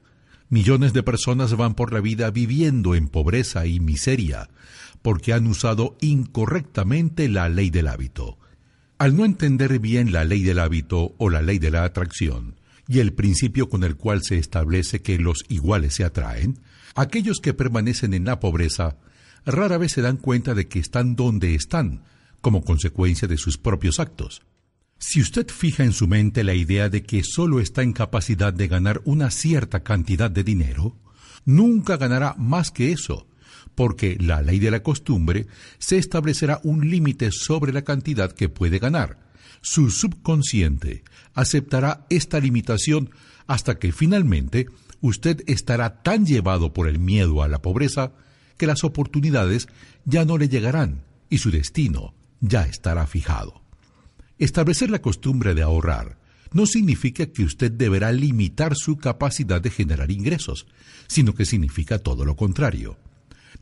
[0.50, 4.48] Millones de personas van por la vida viviendo en pobreza y miseria,
[5.02, 8.38] porque han usado incorrectamente la ley del hábito.
[8.98, 12.56] Al no entender bien la ley del hábito o la ley de la atracción,
[12.88, 16.58] y el principio con el cual se establece que los iguales se atraen,
[16.94, 18.96] aquellos que permanecen en la pobreza
[19.44, 22.02] rara vez se dan cuenta de que están donde están,
[22.40, 24.42] como consecuencia de sus propios actos.
[24.98, 28.66] Si usted fija en su mente la idea de que solo está en capacidad de
[28.66, 30.96] ganar una cierta cantidad de dinero,
[31.44, 33.26] nunca ganará más que eso,
[33.79, 35.47] porque la ley de la costumbre
[35.79, 39.21] se establecerá un límite sobre la cantidad que puede ganar.
[39.61, 43.11] Su subconsciente aceptará esta limitación
[43.47, 44.67] hasta que finalmente
[45.01, 48.11] usted estará tan llevado por el miedo a la pobreza
[48.57, 49.69] que las oportunidades
[50.05, 53.62] ya no le llegarán y su destino ya estará fijado.
[54.41, 56.19] Establecer la costumbre de ahorrar
[56.53, 60.67] no significa que usted deberá limitar su capacidad de generar ingresos,
[61.07, 62.99] sino que significa todo lo contrario.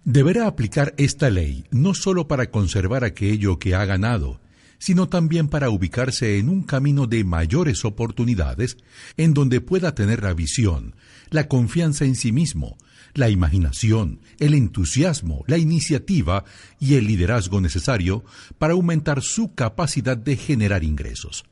[0.07, 4.41] Deberá aplicar esta ley no sólo para conservar aquello que ha ganado,
[4.79, 8.77] sino también para ubicarse en un camino de mayores oportunidades
[9.17, 10.95] en donde pueda tener la visión,
[11.29, 12.79] la confianza en sí mismo,
[13.15, 16.45] la imaginación, el entusiasmo, la iniciativa
[16.79, 18.25] y el liderazgo necesario
[18.59, 21.47] para aumentar su capacidad de generar ingresos.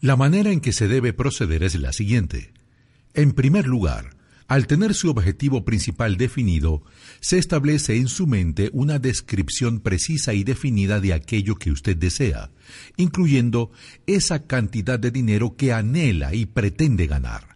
[0.00, 2.52] La manera en que se debe proceder es la siguiente.
[3.14, 4.15] En primer lugar,
[4.48, 6.82] al tener su objetivo principal definido,
[7.20, 12.50] se establece en su mente una descripción precisa y definida de aquello que usted desea,
[12.96, 13.72] incluyendo
[14.06, 17.55] esa cantidad de dinero que anhela y pretende ganar.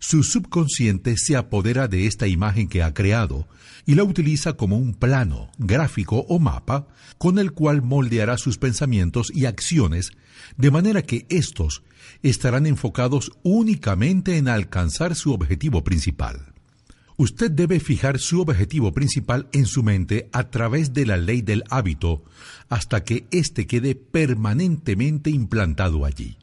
[0.00, 3.48] Su subconsciente se apodera de esta imagen que ha creado
[3.84, 6.86] y la utiliza como un plano, gráfico o mapa
[7.18, 10.12] con el cual moldeará sus pensamientos y acciones
[10.56, 11.82] de manera que éstos
[12.22, 16.52] estarán enfocados únicamente en alcanzar su objetivo principal.
[17.16, 21.64] Usted debe fijar su objetivo principal en su mente a través de la ley del
[21.68, 22.22] hábito
[22.68, 26.36] hasta que éste quede permanentemente implantado allí.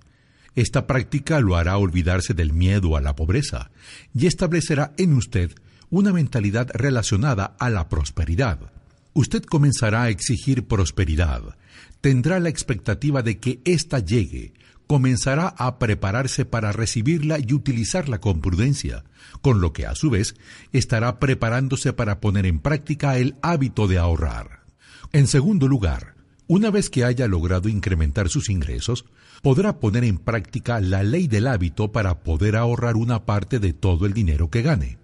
[0.55, 3.71] Esta práctica lo hará olvidarse del miedo a la pobreza
[4.13, 5.51] y establecerá en usted
[5.89, 8.71] una mentalidad relacionada a la prosperidad.
[9.13, 11.57] Usted comenzará a exigir prosperidad,
[12.01, 14.53] tendrá la expectativa de que ésta llegue,
[14.87, 19.03] comenzará a prepararse para recibirla y utilizarla con prudencia,
[19.41, 20.35] con lo que a su vez
[20.73, 24.63] estará preparándose para poner en práctica el hábito de ahorrar.
[25.11, 26.15] En segundo lugar,
[26.47, 29.05] una vez que haya logrado incrementar sus ingresos,
[29.45, 34.08] podrá poner en práctica la ley del hábito para poder ahorrar una parte de todo
[34.08, 34.97] el dinero que gane.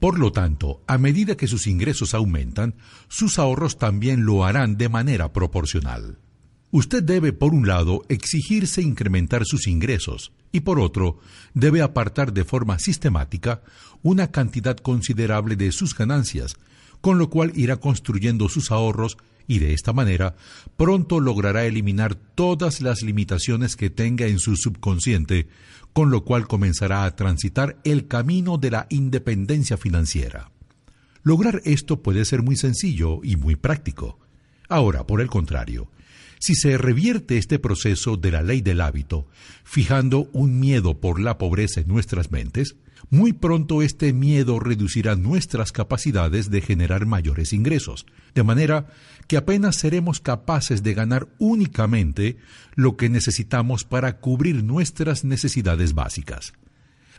[0.00, 2.76] Por lo tanto, a medida que sus ingresos aumentan,
[3.08, 6.16] sus ahorros también lo harán de manera proporcional.
[6.70, 11.18] Usted debe, por un lado, exigirse incrementar sus ingresos y, por otro,
[11.52, 13.60] debe apartar de forma sistemática
[14.02, 16.56] una cantidad considerable de sus ganancias,
[17.02, 20.34] con lo cual irá construyendo sus ahorros y de esta manera
[20.76, 25.48] pronto logrará eliminar todas las limitaciones que tenga en su subconsciente,
[25.92, 30.50] con lo cual comenzará a transitar el camino de la independencia financiera.
[31.22, 34.18] Lograr esto puede ser muy sencillo y muy práctico.
[34.68, 35.88] Ahora, por el contrario,
[36.38, 39.26] si se revierte este proceso de la ley del hábito,
[39.64, 42.76] fijando un miedo por la pobreza en nuestras mentes,
[43.10, 48.86] muy pronto este miedo reducirá nuestras capacidades de generar mayores ingresos, de manera
[49.28, 52.38] que apenas seremos capaces de ganar únicamente
[52.74, 56.52] lo que necesitamos para cubrir nuestras necesidades básicas.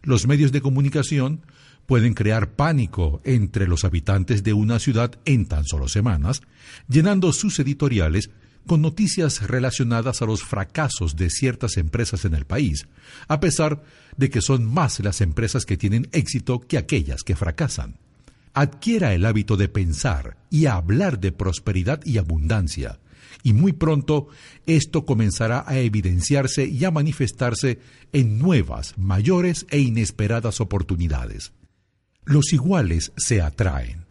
[0.04, 1.42] Los medios de comunicación
[1.86, 6.42] pueden crear pánico entre los habitantes de una ciudad en tan solo semanas,
[6.88, 8.30] llenando sus editoriales
[8.66, 12.88] con noticias relacionadas a los fracasos de ciertas empresas en el país,
[13.28, 13.84] a pesar
[14.18, 17.98] de que son más las empresas que tienen éxito que aquellas que fracasan.
[18.54, 23.00] Adquiera el hábito de pensar y hablar de prosperidad y abundancia,
[23.44, 24.28] y muy pronto
[24.66, 27.80] esto comenzará a evidenciarse y a manifestarse
[28.14, 31.52] en nuevas, mayores e inesperadas oportunidades.
[32.24, 34.05] Los iguales se atraen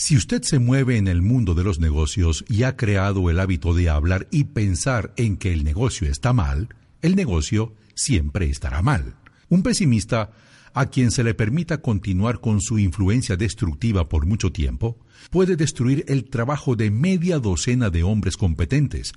[0.00, 3.74] si usted se mueve en el mundo de los negocios y ha creado el hábito
[3.74, 9.16] de hablar y pensar en que el negocio está mal, el negocio siempre estará mal.
[9.50, 10.32] Un pesimista,
[10.72, 14.96] a quien se le permita continuar con su influencia destructiva por mucho tiempo,
[15.28, 19.12] puede destruir el trabajo de media docena de hombres competentes,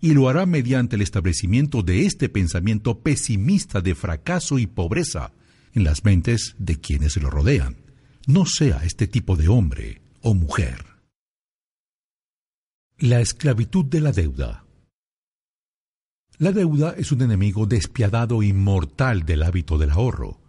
[0.00, 5.32] y lo hará mediante el establecimiento de este pensamiento pesimista de fracaso y pobreza
[5.74, 7.78] en las mentes de quienes lo rodean.
[8.28, 10.84] No sea este tipo de hombre o mujer.
[12.98, 14.64] La esclavitud de la deuda.
[16.38, 20.40] La deuda es un enemigo despiadado y mortal del hábito del ahorro.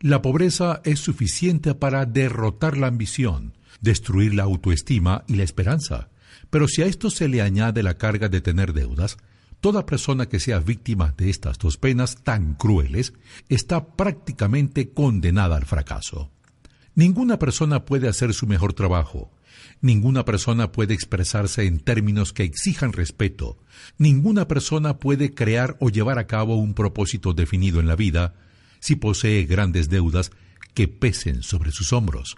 [0.00, 6.08] La pobreza es suficiente para derrotar la ambición, destruir la autoestima y la esperanza.
[6.48, 9.18] Pero si a esto se le añade la carga de tener deudas,
[9.60, 13.12] toda persona que sea víctima de estas dos penas tan crueles
[13.48, 16.30] está prácticamente condenada al fracaso.
[16.94, 19.30] Ninguna persona puede hacer su mejor trabajo.
[19.80, 23.58] Ninguna persona puede expresarse en términos que exijan respeto.
[23.98, 28.34] Ninguna persona puede crear o llevar a cabo un propósito definido en la vida
[28.80, 30.30] si posee grandes deudas
[30.74, 32.36] que pesen sobre sus hombros.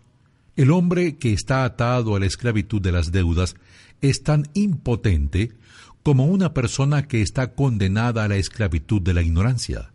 [0.57, 3.57] El hombre que está atado a la esclavitud de las deudas
[4.01, 5.53] es tan impotente
[6.03, 9.93] como una persona que está condenada a la esclavitud de la ignorancia.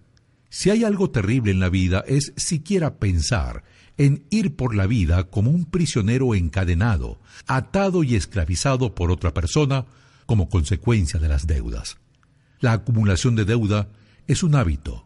[0.49, 3.63] Si hay algo terrible en la vida es siquiera pensar
[3.97, 9.85] en ir por la vida como un prisionero encadenado, atado y esclavizado por otra persona
[10.25, 11.97] como consecuencia de las deudas.
[12.59, 13.89] La acumulación de deuda
[14.27, 15.05] es un hábito.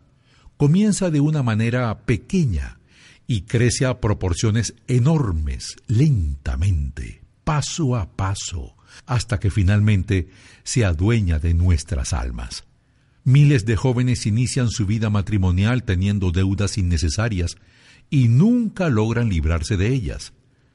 [0.57, 2.79] Comienza de una manera pequeña
[3.27, 8.75] y crece a proporciones enormes, lentamente, paso a paso,
[9.05, 10.29] hasta que finalmente
[10.63, 12.65] se adueña de nuestras almas.
[13.23, 17.55] Miles de jóvenes inician su vida matrimonial teniendo deudas innecesarias
[18.11, 20.33] y nunca logran librarse de ellas.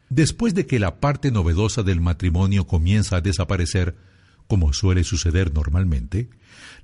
[0.09, 3.95] Después de que la parte novedosa del matrimonio comienza a desaparecer,
[4.49, 6.31] como suele suceder normalmente,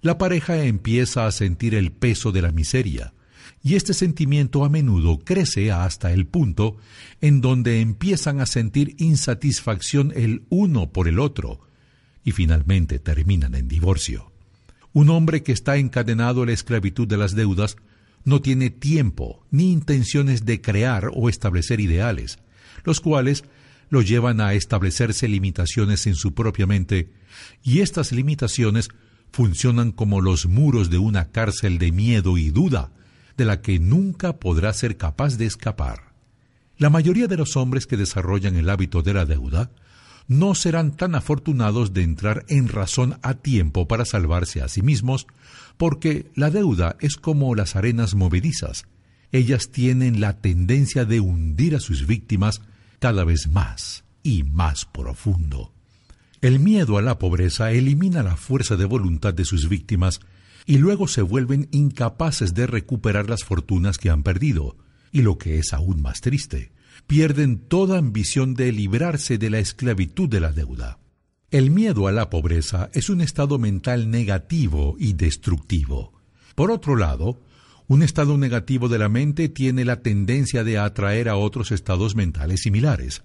[0.03, 3.15] la pareja empieza a sentir el peso de la miseria,
[3.65, 6.77] y este sentimiento a menudo crece hasta el punto
[7.21, 11.61] en donde empiezan a sentir insatisfacción el uno por el otro
[12.25, 14.33] y finalmente terminan en divorcio.
[14.93, 17.77] Un hombre que está encadenado a la esclavitud de las deudas
[18.25, 22.39] no tiene tiempo ni intenciones de crear o establecer ideales,
[22.85, 23.45] los cuales
[23.91, 27.13] lo llevan a establecerse limitaciones en su propia mente,
[27.63, 28.89] y estas limitaciones
[29.33, 32.93] funcionan como los muros de una cárcel de miedo y duda,
[33.37, 36.13] de la que nunca podrá ser capaz de escapar.
[36.79, 39.71] La mayoría de los hombres que desarrollan el hábito de la deuda
[40.39, 45.27] no serán tan afortunados de entrar en razón a tiempo para salvarse a sí mismos,
[45.77, 48.85] porque la deuda es como las arenas movedizas.
[49.31, 52.61] Ellas tienen la tendencia de hundir a sus víctimas
[52.99, 55.73] cada vez más y más profundo.
[56.41, 60.21] El miedo a la pobreza elimina la fuerza de voluntad de sus víctimas
[60.67, 64.77] y luego se vuelven incapaces de recuperar las fortunas que han perdido,
[65.11, 66.73] y lo que es aún más triste,
[67.07, 70.99] pierden toda ambición de librarse de la esclavitud de la deuda.
[71.51, 76.13] El miedo a la pobreza es un estado mental negativo y destructivo.
[76.55, 77.41] Por otro lado,
[77.89, 82.63] un estado negativo de la mente tiene la tendencia de atraer a otros estados mentales
[82.63, 83.23] similares.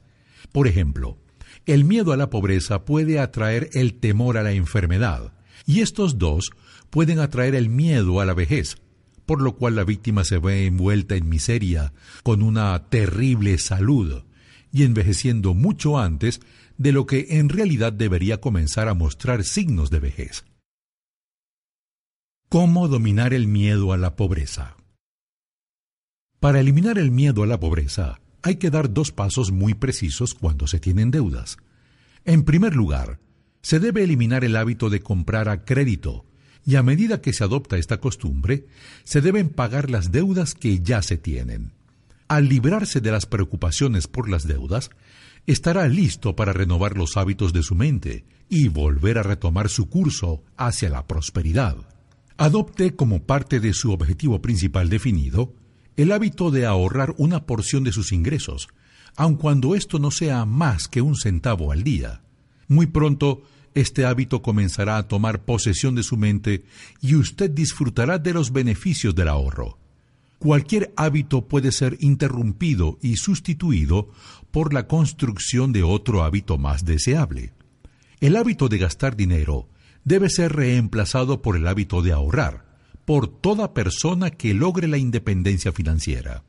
[0.51, 1.17] Por ejemplo,
[1.65, 5.33] el miedo a la pobreza puede atraer el temor a la enfermedad,
[5.65, 6.51] y estos dos
[6.89, 8.77] pueden atraer el miedo a la vejez,
[9.27, 14.23] por lo cual la víctima se ve envuelta en miseria, con una terrible salud,
[14.71, 16.39] y envejeciendo mucho antes
[16.77, 20.45] de lo que en realidad debería comenzar a mostrar signos de vejez.
[22.47, 24.77] ¿Cómo dominar el miedo a la pobreza?
[26.39, 30.67] Para eliminar el miedo a la pobreza, hay que dar dos pasos muy precisos cuando
[30.67, 31.57] se tienen deudas.
[32.23, 33.19] En primer lugar,
[33.61, 36.26] se debe eliminar el hábito de comprar a crédito,
[36.67, 38.65] y a medida que se adopta esta costumbre,
[39.05, 41.71] se deben pagar las deudas que ya se tienen.
[42.27, 44.89] Al librarse de las preocupaciones por las deudas,
[45.45, 50.43] estará listo para renovar los hábitos de su mente y volver a retomar su curso
[50.57, 51.77] hacia la prosperidad.
[52.35, 55.53] Adopte como parte de su objetivo principal definido
[55.95, 58.67] el hábito de ahorrar una porción de sus ingresos,
[59.15, 62.23] aun cuando esto no sea más que un centavo al día.
[62.67, 63.43] Muy pronto
[63.77, 66.63] este hábito comenzará a tomar posesión de su mente
[67.01, 69.77] y usted disfrutará de los beneficios del ahorro.
[70.39, 74.09] Cualquier hábito puede ser interrumpido y sustituido
[74.51, 77.53] por la construcción de otro hábito más deseable.
[78.19, 79.69] El hábito de gastar dinero
[80.03, 82.65] debe ser reemplazado por el hábito de ahorrar,
[83.05, 86.43] por toda persona que logre la independencia financiera.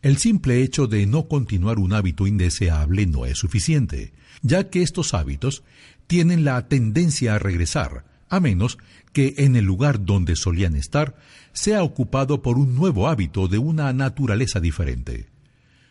[0.00, 4.12] El simple hecho de no continuar un hábito indeseable no es suficiente,
[4.42, 5.64] ya que estos hábitos
[6.08, 8.78] tienen la tendencia a regresar, a menos
[9.12, 11.16] que en el lugar donde solían estar
[11.52, 15.28] sea ocupado por un nuevo hábito de una naturaleza diferente.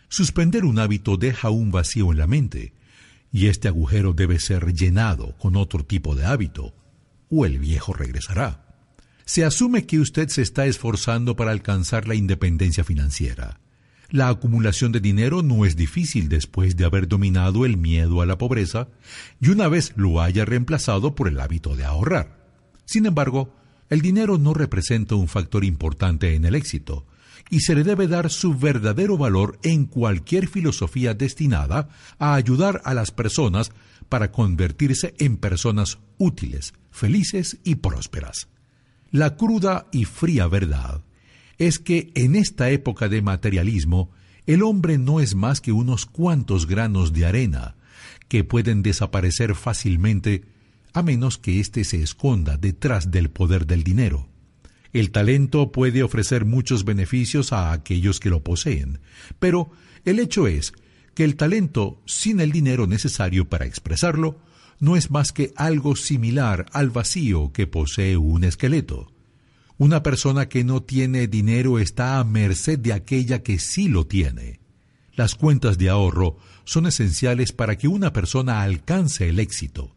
[0.10, 2.74] Suspender un hábito deja un vacío en la mente,
[3.32, 6.74] y este agujero debe ser llenado con otro tipo de hábito,
[7.30, 8.66] o el viejo regresará.
[9.26, 13.60] Se asume que usted se está esforzando para alcanzar la independencia financiera.
[14.10, 18.38] La acumulación de dinero no es difícil después de haber dominado el miedo a la
[18.38, 18.88] pobreza
[19.42, 22.38] y una vez lo haya reemplazado por el hábito de ahorrar.
[22.86, 23.54] Sin embargo,
[23.90, 27.06] el dinero no representa un factor importante en el éxito,
[27.50, 31.90] y se le debe dar su verdadero valor en cualquier filosofía destinada
[32.20, 33.72] a ayudar a las personas
[34.10, 38.48] para convertirse en personas útiles, felices y prósperas.
[39.12, 41.02] La cruda y fría verdad
[41.58, 44.12] es que en esta época de materialismo
[44.46, 47.76] el hombre no es más que unos cuantos granos de arena
[48.28, 50.46] que pueden desaparecer fácilmente
[50.94, 54.30] a menos que éste se esconda detrás del poder del dinero.
[54.94, 59.00] El talento puede ofrecer muchos beneficios a aquellos que lo poseen,
[59.40, 59.70] pero
[60.06, 60.74] el hecho es
[61.14, 64.40] que el talento sin el dinero necesario para expresarlo
[64.80, 69.12] no es más que algo similar al vacío que posee un esqueleto.
[69.80, 74.60] Una persona que no tiene dinero está a merced de aquella que sí lo tiene.
[75.14, 79.96] Las cuentas de ahorro son esenciales para que una persona alcance el éxito.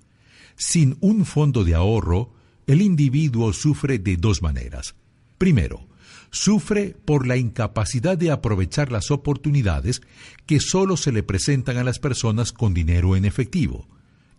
[0.57, 2.35] Sin un fondo de ahorro,
[2.67, 4.95] el individuo sufre de dos maneras.
[5.39, 5.89] Primero,
[6.31, 10.03] sufre por la incapacidad de aprovechar las oportunidades
[10.45, 13.89] que solo se le presentan a las personas con dinero en efectivo.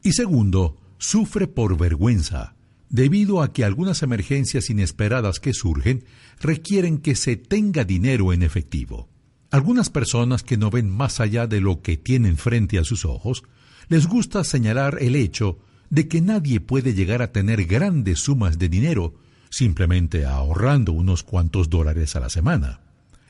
[0.03, 2.55] Y segundo, sufre por vergüenza,
[2.91, 6.03] debido a que algunas emergencias inesperadas que surgen
[6.41, 9.09] requieren que se tenga dinero en efectivo.
[9.49, 13.43] Algunas personas que no ven más allá de lo que tienen frente a sus ojos,
[13.87, 18.69] les gusta señalar el hecho de que nadie puede llegar a tener grandes sumas de
[18.69, 19.15] dinero
[19.49, 22.81] simplemente ahorrando unos cuantos dólares a la semana.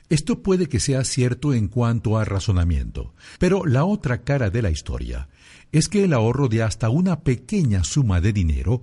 [0.08, 4.70] Esto puede que sea cierto en cuanto a razonamiento, pero la otra cara de la
[4.70, 5.28] historia
[5.72, 8.82] es que el ahorro de hasta una pequeña suma de dinero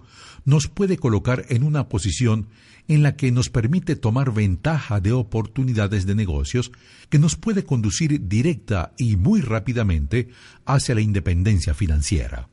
[0.49, 2.47] nos puede colocar en una posición
[2.87, 6.71] en la que nos permite tomar ventaja de oportunidades de negocios
[7.09, 10.29] que nos puede conducir directa y muy rápidamente
[10.65, 12.49] hacia la independencia financiera.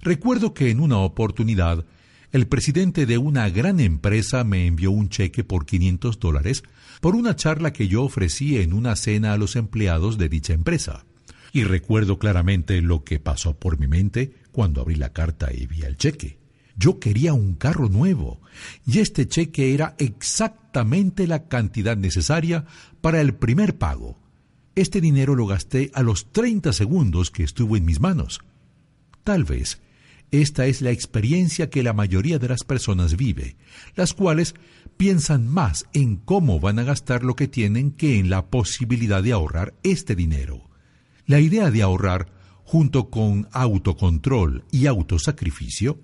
[0.00, 1.84] Recuerdo que en una oportunidad
[2.30, 6.62] el presidente de una gran empresa me envió un cheque por 500 dólares
[7.00, 11.04] por una charla que yo ofrecí en una cena a los empleados de dicha empresa.
[11.52, 15.82] Y recuerdo claramente lo que pasó por mi mente cuando abrí la carta y vi
[15.82, 16.41] el cheque.
[16.76, 18.40] Yo quería un carro nuevo
[18.86, 22.64] y este cheque era exactamente la cantidad necesaria
[23.00, 24.18] para el primer pago.
[24.74, 28.40] Este dinero lo gasté a los 30 segundos que estuvo en mis manos.
[29.22, 29.80] Tal vez
[30.32, 33.56] esta es la experiencia que la mayoría de las personas vive,
[33.96, 34.54] las cuales
[34.96, 39.32] piensan más en cómo van a gastar lo que tienen que en la posibilidad de
[39.32, 40.70] ahorrar este dinero.
[41.26, 42.32] La idea de ahorrar,
[42.64, 46.00] junto con autocontrol y autosacrificio,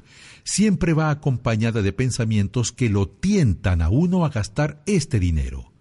[0.48, 5.72] siempre va acompañada de pensamientos que lo tientan a uno a gastar este dinero.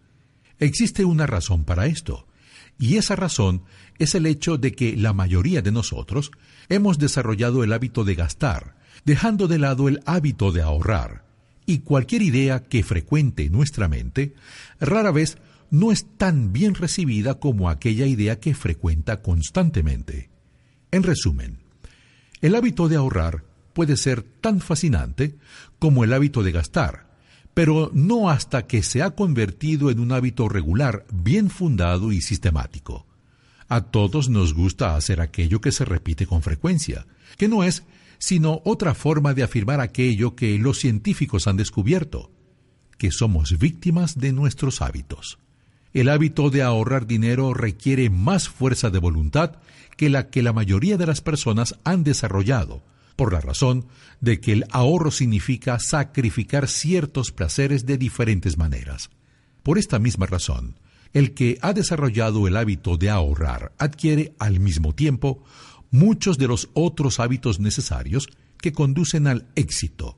[0.60, 2.28] Existe una razón para esto,
[2.78, 3.64] y esa razón
[3.98, 6.32] es el hecho de que la mayoría de nosotros
[6.68, 11.24] hemos desarrollado el hábito de gastar, dejando de lado el hábito de ahorrar,
[11.66, 14.34] y cualquier idea que frecuente nuestra mente
[14.82, 15.38] rara vez
[15.72, 20.30] no es tan bien recibida como aquella idea que frecuenta constantemente.
[20.92, 21.60] En resumen,
[22.42, 23.47] el hábito de ahorrar
[23.78, 25.36] puede ser tan fascinante
[25.78, 27.12] como el hábito de gastar,
[27.54, 33.06] pero no hasta que se ha convertido en un hábito regular, bien fundado y sistemático.
[33.68, 37.06] A todos nos gusta hacer aquello que se repite con frecuencia,
[37.38, 37.84] que no es
[38.18, 42.32] sino otra forma de afirmar aquello que los científicos han descubierto,
[42.98, 45.38] que somos víctimas de nuestros hábitos.
[45.94, 49.58] El hábito de ahorrar dinero requiere más fuerza de voluntad
[49.98, 52.82] que la que la mayoría de las personas han desarrollado,
[53.18, 53.88] por la razón
[54.22, 59.10] de que el ahorro significa sacrificar ciertos placeres de diferentes maneras.
[59.64, 60.80] Por esta misma razón,
[61.12, 65.44] el que ha desarrollado el hábito de ahorrar adquiere al mismo tiempo
[65.92, 68.30] muchos de los otros hábitos necesarios
[68.62, 70.18] que conducen al éxito,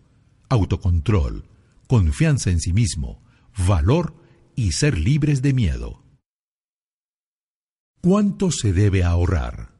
[0.50, 1.46] autocontrol,
[1.88, 3.24] confianza en sí mismo,
[3.68, 4.14] valor
[4.56, 6.04] y ser libres de miedo.
[8.02, 9.79] ¿Cuánto se debe ahorrar?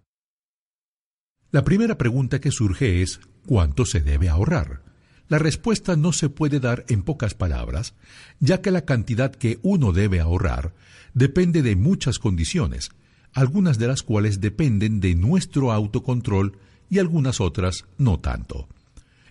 [1.52, 4.84] La primera pregunta que surge es ¿cuánto se debe ahorrar?
[5.30, 7.96] La respuesta no se puede dar en pocas palabras,
[8.40, 10.76] ya que la cantidad que uno debe ahorrar
[11.16, 12.92] depende de muchas condiciones,
[13.34, 18.68] algunas de las cuales dependen de nuestro autocontrol y algunas otras no tanto.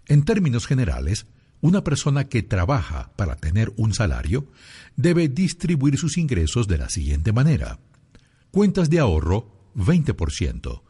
[0.07, 1.27] En términos generales,
[1.61, 4.51] una persona que trabaja para tener un salario
[4.97, 7.79] debe distribuir sus ingresos de la siguiente manera.
[8.51, 10.88] Cuentas de ahorro, 20%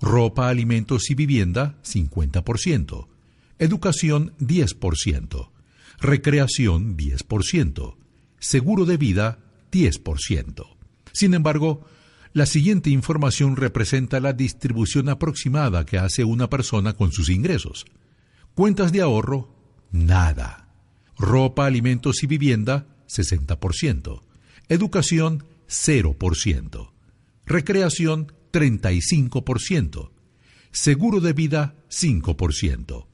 [0.00, 3.08] ropa, alimentos y vivienda 50%,
[3.58, 5.50] educación 10%,
[6.00, 7.96] recreación 10%,
[8.38, 9.38] seguro de vida
[9.72, 10.66] 10%.
[11.12, 11.84] Sin embargo,
[12.32, 17.86] la siguiente información representa la distribución aproximada que hace una persona con sus ingresos.
[18.54, 19.54] Cuentas de ahorro,
[19.90, 20.68] nada.
[21.18, 24.22] Ropa, alimentos y vivienda, 60%.
[24.68, 26.90] Educación, 0%.
[27.46, 30.10] Recreación, 35%.
[30.70, 33.06] Seguro de vida, 5%.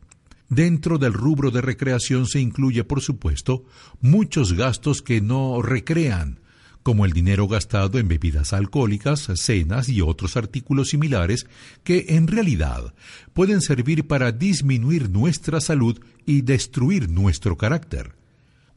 [0.49, 3.64] Dentro del rubro de recreación se incluye, por supuesto,
[4.01, 6.41] muchos gastos que no recrean,
[6.82, 11.47] como el dinero gastado en bebidas alcohólicas, cenas y otros artículos similares
[11.82, 12.95] que en realidad
[13.32, 18.12] pueden servir para disminuir nuestra salud y destruir nuestro carácter.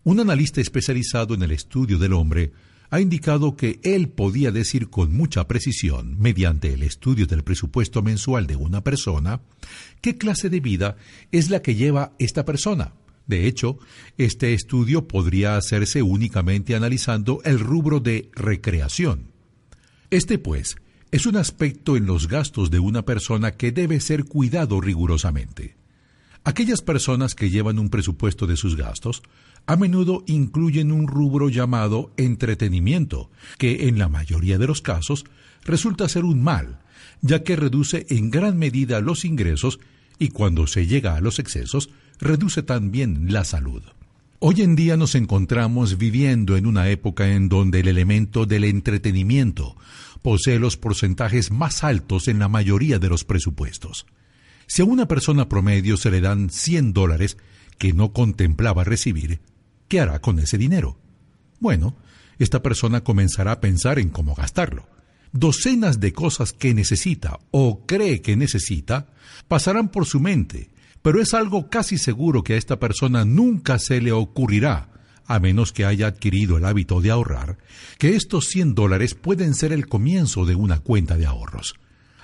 [0.06, 2.54] Un analista especializado en el estudio del hombre
[2.90, 8.48] ha indicado que él podía decir con mucha precisión, mediante el estudio del presupuesto mensual
[8.48, 9.42] de una persona,
[10.02, 10.96] qué clase de vida
[11.32, 12.94] es la que lleva esta persona.
[13.26, 13.78] De hecho,
[14.18, 19.32] este estudio podría hacerse únicamente analizando el rubro de recreación.
[20.10, 20.78] Este, pues,
[21.12, 25.77] es un aspecto en los gastos de una persona que debe ser cuidado rigurosamente.
[26.48, 29.22] Aquellas personas que llevan un presupuesto de sus gastos
[29.66, 35.26] a menudo incluyen un rubro llamado entretenimiento, que en la mayoría de los casos
[35.66, 36.80] resulta ser un mal,
[37.20, 39.82] ya que reduce en gran medida los ingresos
[40.20, 43.84] y cuando se llega a los excesos, reduce también la salud.
[44.40, 49.76] Hoy en día nos encontramos viviendo en una época en donde el elemento del entretenimiento
[50.22, 54.06] posee los porcentajes más altos en la mayoría de los presupuestos.
[54.68, 57.38] Si a una persona promedio se le dan 100 dólares
[57.78, 59.40] que no contemplaba recibir,
[59.88, 61.00] ¿qué hará con ese dinero?
[61.60, 61.96] Bueno,
[62.38, 64.88] esta persona comenzará a pensar en cómo gastarlo.
[65.32, 69.08] Docenas de cosas que necesita o cree que necesita
[69.48, 70.70] pasarán por su mente,
[71.02, 74.90] pero es algo casi seguro que a esta persona nunca se le ocurrirá,
[75.26, 77.58] a menos que haya adquirido el hábito de ahorrar,
[77.98, 81.76] que estos 100 dólares pueden ser el comienzo de una cuenta de ahorros.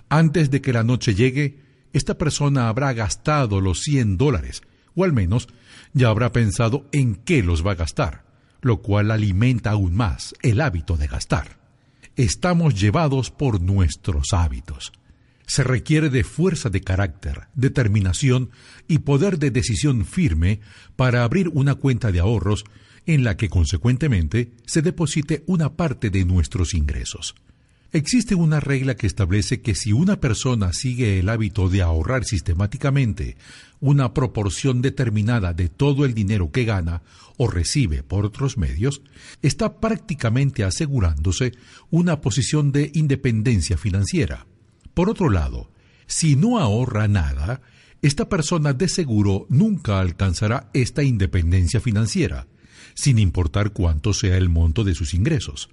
[0.09, 1.59] Antes de que la noche llegue,
[1.93, 4.63] esta persona habrá gastado los 100 dólares,
[4.95, 5.47] o al menos
[5.93, 8.25] ya habrá pensado en qué los va a gastar,
[8.61, 11.59] lo cual alimenta aún más el hábito de gastar.
[12.15, 14.91] Estamos llevados por nuestros hábitos.
[15.45, 18.49] Se requiere de fuerza de carácter, determinación
[18.87, 20.61] y poder de decisión firme
[20.95, 22.65] para abrir una cuenta de ahorros
[23.05, 27.35] en la que consecuentemente se deposite una parte de nuestros ingresos.
[27.95, 33.37] Existe una regla que establece que si una persona sigue el hábito de ahorrar sistemáticamente
[33.81, 37.03] una proporción determinada de todo el dinero que gana
[37.37, 39.03] o recibe por otros medios,
[39.43, 41.51] está prácticamente asegurándose
[41.91, 44.47] una posición de independencia financiera.
[44.95, 45.69] Por otro lado,
[46.07, 47.61] si no ahorra nada,
[48.01, 52.47] esta persona de seguro nunca alcanzará esta independencia financiera,
[52.95, 55.69] sin importar cuánto sea el monto de sus ingresos.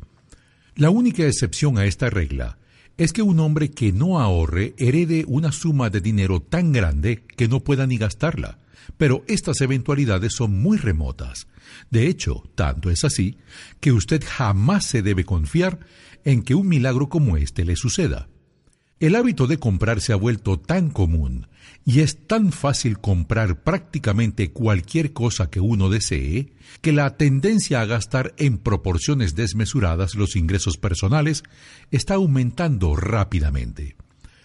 [0.76, 2.58] La única excepción a esta regla
[2.96, 7.48] es que un hombre que no ahorre herede una suma de dinero tan grande que
[7.48, 8.58] no pueda ni gastarla,
[8.98, 11.46] pero estas eventualidades son muy remotas.
[11.90, 13.38] De hecho, tanto es así
[13.80, 15.80] que usted jamás se debe confiar
[16.24, 18.28] en que un milagro como este le suceda.
[19.01, 21.46] El hábito de comprar se ha vuelto tan común
[21.86, 27.86] y es tan fácil comprar prácticamente cualquier cosa que uno desee que la tendencia a
[27.86, 31.44] gastar en proporciones desmesuradas los ingresos personales
[31.90, 33.96] está aumentando rápidamente.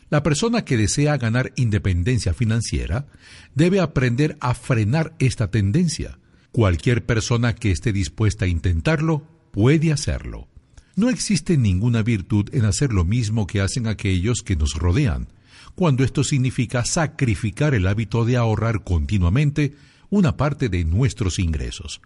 [0.10, 3.08] La persona que desea ganar independencia financiera
[3.56, 6.18] debe aprender a frenar esta tendencia.
[6.54, 10.48] Cualquier persona que esté dispuesta a intentarlo puede hacerlo.
[10.96, 15.28] No existe ninguna virtud en hacer lo mismo que hacen aquellos que nos rodean,
[15.76, 19.76] cuando esto significa sacrificar el hábito de ahorrar continuamente
[20.10, 22.02] una parte de nuestros ingresos.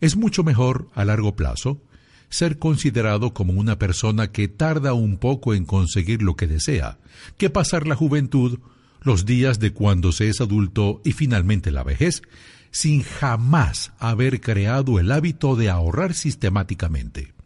[0.00, 1.82] Es mucho mejor, a largo plazo,
[2.28, 6.98] ser considerado como una persona que tarda un poco en conseguir lo que desea,
[7.36, 8.60] que pasar la juventud,
[9.02, 12.22] los días de cuando se es adulto y finalmente la vejez,
[12.70, 17.39] sin jamás haber creado el hábito de ahorrar sistemáticamente.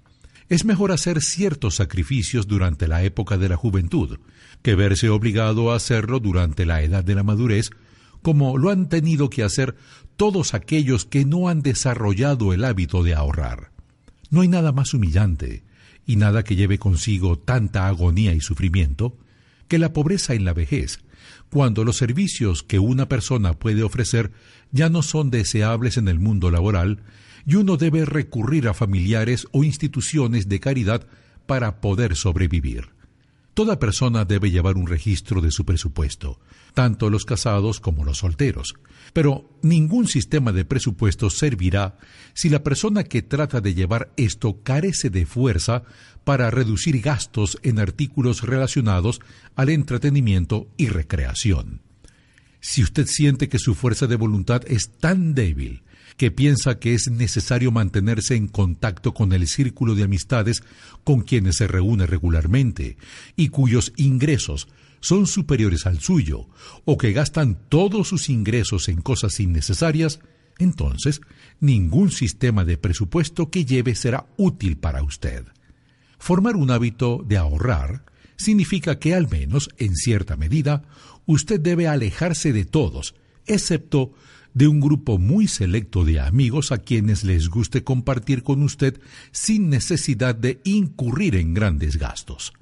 [0.48, 4.18] Es mejor hacer ciertos sacrificios durante la época de la juventud
[4.62, 7.70] que verse obligado a hacerlo durante la edad de la madurez,
[8.22, 9.76] como lo han tenido que hacer
[10.16, 13.72] todos aquellos que no han desarrollado el hábito de ahorrar.
[14.30, 15.64] No hay nada más humillante
[16.06, 19.18] y nada que lleve consigo tanta agonía y sufrimiento
[19.68, 21.00] que la pobreza en la vejez,
[21.50, 24.32] cuando los servicios que una persona puede ofrecer
[24.72, 27.02] ya no son deseables en el mundo laboral
[27.46, 31.06] y uno debe recurrir a familiares o instituciones de caridad
[31.46, 32.94] para poder sobrevivir.
[33.54, 36.40] Toda persona debe llevar un registro de su presupuesto,
[36.74, 38.74] tanto los casados como los solteros,
[39.12, 41.96] pero ningún sistema de presupuesto servirá
[42.32, 45.84] si la persona que trata de llevar esto carece de fuerza
[46.24, 49.20] para reducir gastos en artículos relacionados
[49.54, 51.80] al entretenimiento y recreación.
[52.58, 55.84] Si usted siente que su fuerza de voluntad es tan débil
[56.16, 60.62] que piensa que es necesario mantenerse en contacto con el círculo de amistades
[61.02, 62.96] con quienes se reúne regularmente
[63.36, 64.68] y cuyos ingresos
[65.00, 66.48] son superiores al suyo,
[66.86, 70.20] o que gastan todos sus ingresos en cosas innecesarias,
[70.58, 71.20] entonces
[71.60, 75.44] ningún sistema de presupuesto que lleve será útil para usted.
[76.18, 78.06] Formar un hábito de ahorrar
[78.36, 80.84] significa que al menos, en cierta medida,
[81.26, 83.14] usted debe alejarse de todos,
[83.46, 84.14] excepto
[84.54, 89.00] de un grupo muy selecto de amigos a quienes les guste compartir con usted
[89.32, 92.52] sin necesidad de incurrir en grandes gastos.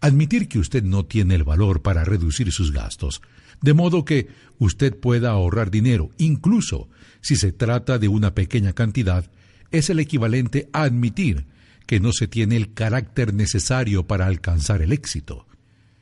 [0.00, 3.22] Admitir que usted no tiene el valor para reducir sus gastos,
[3.60, 6.88] de modo que usted pueda ahorrar dinero, incluso
[7.20, 9.30] si se trata de una pequeña cantidad,
[9.70, 11.46] es el equivalente a admitir
[11.86, 15.46] que no se tiene el carácter necesario para alcanzar el éxito.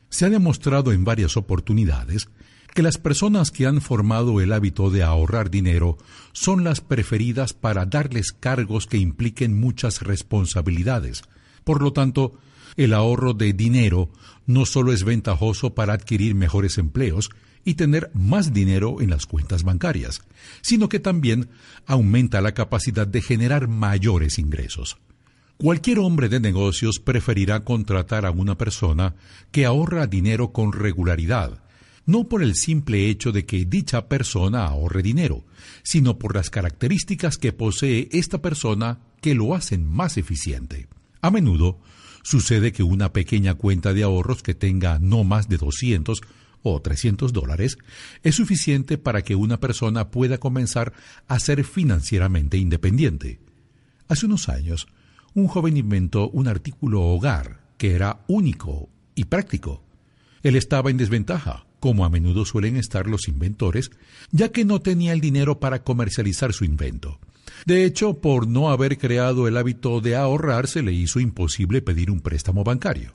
[0.09, 2.29] Se ha demostrado en varias oportunidades
[2.75, 5.99] que las personas que han formado el hábito de ahorrar dinero
[6.33, 11.23] son las preferidas para darles cargos que impliquen muchas responsabilidades.
[11.65, 12.39] Por lo tanto,
[12.77, 14.11] el ahorro de dinero
[14.47, 17.31] no solo es ventajoso para adquirir mejores empleos
[17.65, 20.23] y tener más dinero en las cuentas bancarias,
[20.63, 21.51] sino que también
[21.87, 24.97] aumenta la capacidad de generar mayores ingresos.
[25.59, 29.15] Cualquier hombre de negocios preferirá contratar a una persona
[29.51, 31.63] que ahorra dinero con regularidad,
[32.07, 35.45] no por el simple hecho de que dicha persona ahorre dinero,
[35.83, 40.89] sino por las características que posee esta persona que lo hacen más eficiente.
[41.21, 41.79] A menudo
[42.23, 46.21] sucede que una pequeña cuenta de ahorros que tenga no más de 200
[46.63, 47.79] o 300 dólares
[48.23, 50.93] es suficiente para que una persona pueda comenzar
[51.29, 53.41] a ser financieramente independiente.
[54.09, 54.89] Hace unos años,
[55.35, 59.83] un joven inventó un artículo hogar que era único y práctico.
[60.43, 63.91] Él estaba en desventaja, como a menudo suelen estar los inventores,
[64.31, 67.19] ya que no tenía el dinero para comercializar su invento.
[67.67, 72.11] De hecho, por no haber creado el hábito de ahorrar, se le hizo imposible pedir
[72.11, 73.13] un préstamo bancario.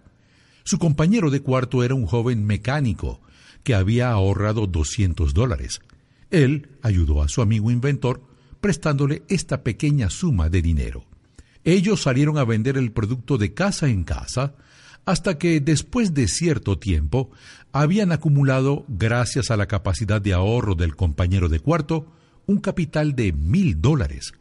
[0.63, 3.21] Su compañero de cuarto era un joven mecánico
[3.63, 5.81] que había ahorrado 200 dólares.
[6.31, 8.21] Él ayudó a su amigo inventor
[8.61, 11.05] prestándole esta pequeña suma de dinero.
[11.63, 14.55] Ellos salieron a vender el producto de casa en casa
[15.05, 17.29] hasta que después de cierto tiempo
[17.71, 22.07] habían acumulado, gracias a la capacidad de ahorro del compañero de cuarto,
[22.47, 24.33] un capital de mil dólares.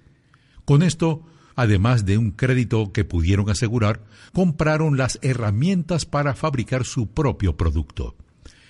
[0.64, 1.22] Con esto,
[1.56, 4.02] además de un crédito que pudieron asegurar,
[4.32, 8.14] compraron las herramientas para fabricar su propio producto.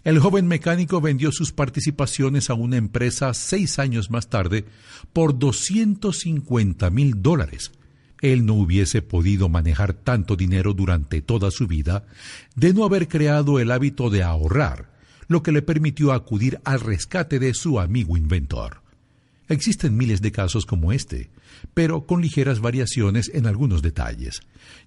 [0.03, 4.67] El joven mecánico vendió sus participaciones a una empresa seis años más tarde
[5.13, 7.73] por 250 mil dólares.
[8.25, 12.07] Él no hubiese podido manejar tanto dinero durante toda su vida
[12.57, 14.91] de no haber creado el hábito de ahorrar,
[15.29, 18.81] lo que le permitió acudir al rescate de su amigo inventor.
[19.49, 21.29] Existen miles de casos como este,
[21.75, 24.41] pero con ligeras variaciones en algunos detalles,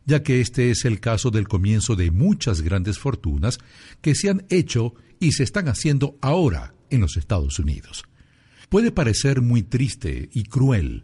[0.07, 3.59] ya que este es el caso del comienzo de muchas grandes fortunas
[4.01, 8.03] que se han hecho y se están haciendo ahora en los Estados Unidos.
[8.69, 11.03] Puede parecer muy triste y cruel,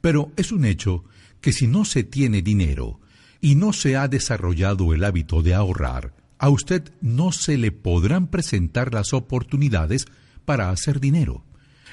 [0.00, 1.04] pero es un hecho
[1.44, 3.00] que si no se tiene dinero
[3.42, 8.28] y no se ha desarrollado el hábito de ahorrar, a usted no se le podrán
[8.28, 10.06] presentar las oportunidades
[10.46, 11.44] para hacer dinero.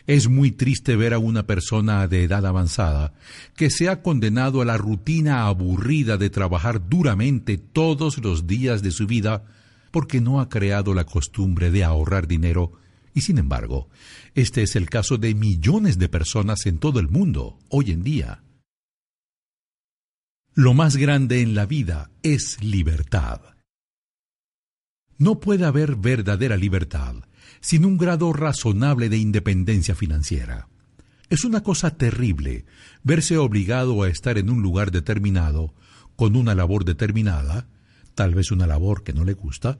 [0.08, 3.12] Es muy triste ver a una persona de edad avanzada
[3.58, 8.92] que se ha condenado a la rutina aburrida de trabajar duramente todos los días de
[8.92, 9.44] su vida
[9.92, 12.72] porque no ha creado la costumbre de ahorrar dinero
[13.14, 13.90] y sin embargo,
[14.34, 18.44] este es el caso de millones de personas en todo el mundo hoy en día.
[20.54, 23.40] Lo más grande en la vida es libertad.
[25.18, 27.16] No puede haber verdadera libertad
[27.62, 30.68] sin un grado razonable de independencia financiera.
[31.30, 32.66] Es una cosa terrible
[33.02, 35.74] verse obligado a estar en un lugar determinado,
[36.18, 37.70] con una labor determinada,
[38.14, 39.80] tal vez una labor que no le gusta,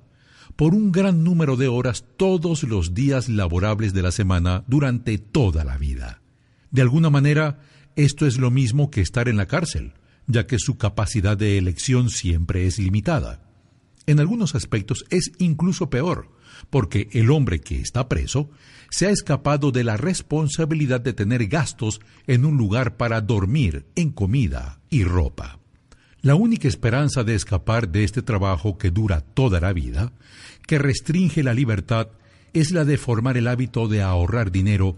[0.56, 5.66] por un gran número de horas todos los días laborables de la semana durante toda
[5.66, 6.22] la vida.
[6.70, 7.60] De alguna manera,
[7.98, 9.96] esto es lo mismo que estar en la cárcel,
[10.32, 13.44] ya que su capacidad de elección siempre es limitada.
[14.06, 16.30] En algunos aspectos es incluso peor,
[16.70, 18.50] porque el hombre que está preso
[18.90, 24.12] se ha escapado de la responsabilidad de tener gastos en un lugar para dormir, en
[24.12, 25.60] comida y ropa.
[26.22, 30.12] La única esperanza de escapar de este trabajo que dura toda la vida,
[30.68, 32.10] que restringe la libertad,
[32.54, 34.98] es la de formar el hábito de ahorrar dinero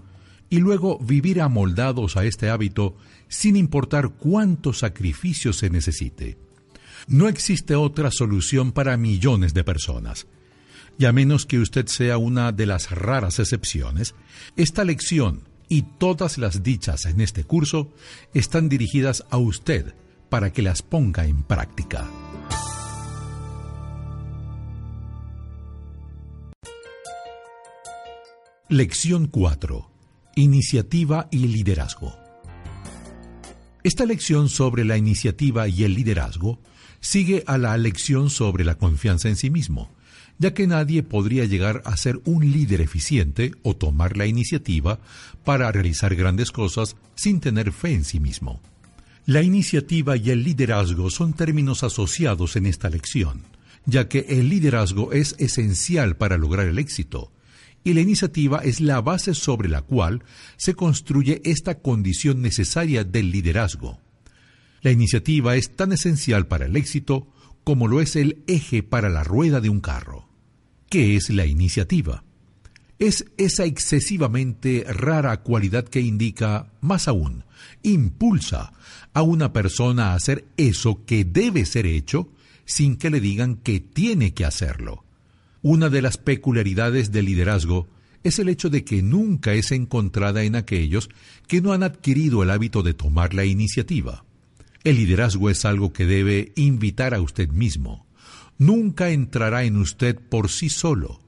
[0.54, 2.95] y luego vivir amoldados a este hábito
[3.28, 6.38] sin importar cuántos sacrificios se necesite.
[7.08, 10.28] No existe otra solución para millones de personas.
[10.99, 14.14] Y a menos que usted sea una de las raras excepciones,
[14.56, 17.91] esta lección y todas las dichas en este curso
[18.36, 19.95] están dirigidas a usted
[20.30, 22.08] para que las ponga en práctica.
[28.70, 29.92] Lección 4.
[30.36, 32.17] Iniciativa y liderazgo.
[33.84, 36.59] Esta lección sobre la iniciativa y el liderazgo
[37.01, 39.91] sigue a la lección sobre la confianza en sí mismo,
[40.39, 44.99] ya que nadie podría llegar a ser un líder eficiente o tomar la iniciativa
[45.43, 48.59] para realizar grandes cosas sin tener fe en sí mismo.
[49.27, 53.43] La iniciativa y el liderazgo son términos asociados en esta lección,
[53.86, 57.31] ya que el liderazgo es esencial para lograr el éxito,
[57.84, 60.23] y la iniciativa es la base sobre la cual
[60.57, 63.99] se construye esta condición necesaria del liderazgo.
[64.81, 67.27] La iniciativa es tan esencial para el éxito
[67.63, 70.27] como lo es el eje para la rueda de un carro.
[70.89, 72.23] ¿Qué es la iniciativa?
[72.99, 77.43] Es esa excesivamente rara cualidad que indica, más aún,
[77.81, 78.73] impulsa
[79.13, 82.29] a una persona a hacer eso que debe ser hecho
[82.65, 85.03] sin que le digan que tiene que hacerlo.
[85.66, 87.88] Una de las peculiaridades del liderazgo
[88.22, 91.09] es el hecho de que nunca es encontrada en aquellos
[91.47, 94.26] que no han adquirido el hábito de tomar la iniciativa.
[94.84, 98.05] El liderazgo es algo que debe invitar a usted mismo.
[98.57, 101.22] Nunca entrará en usted por sí solo.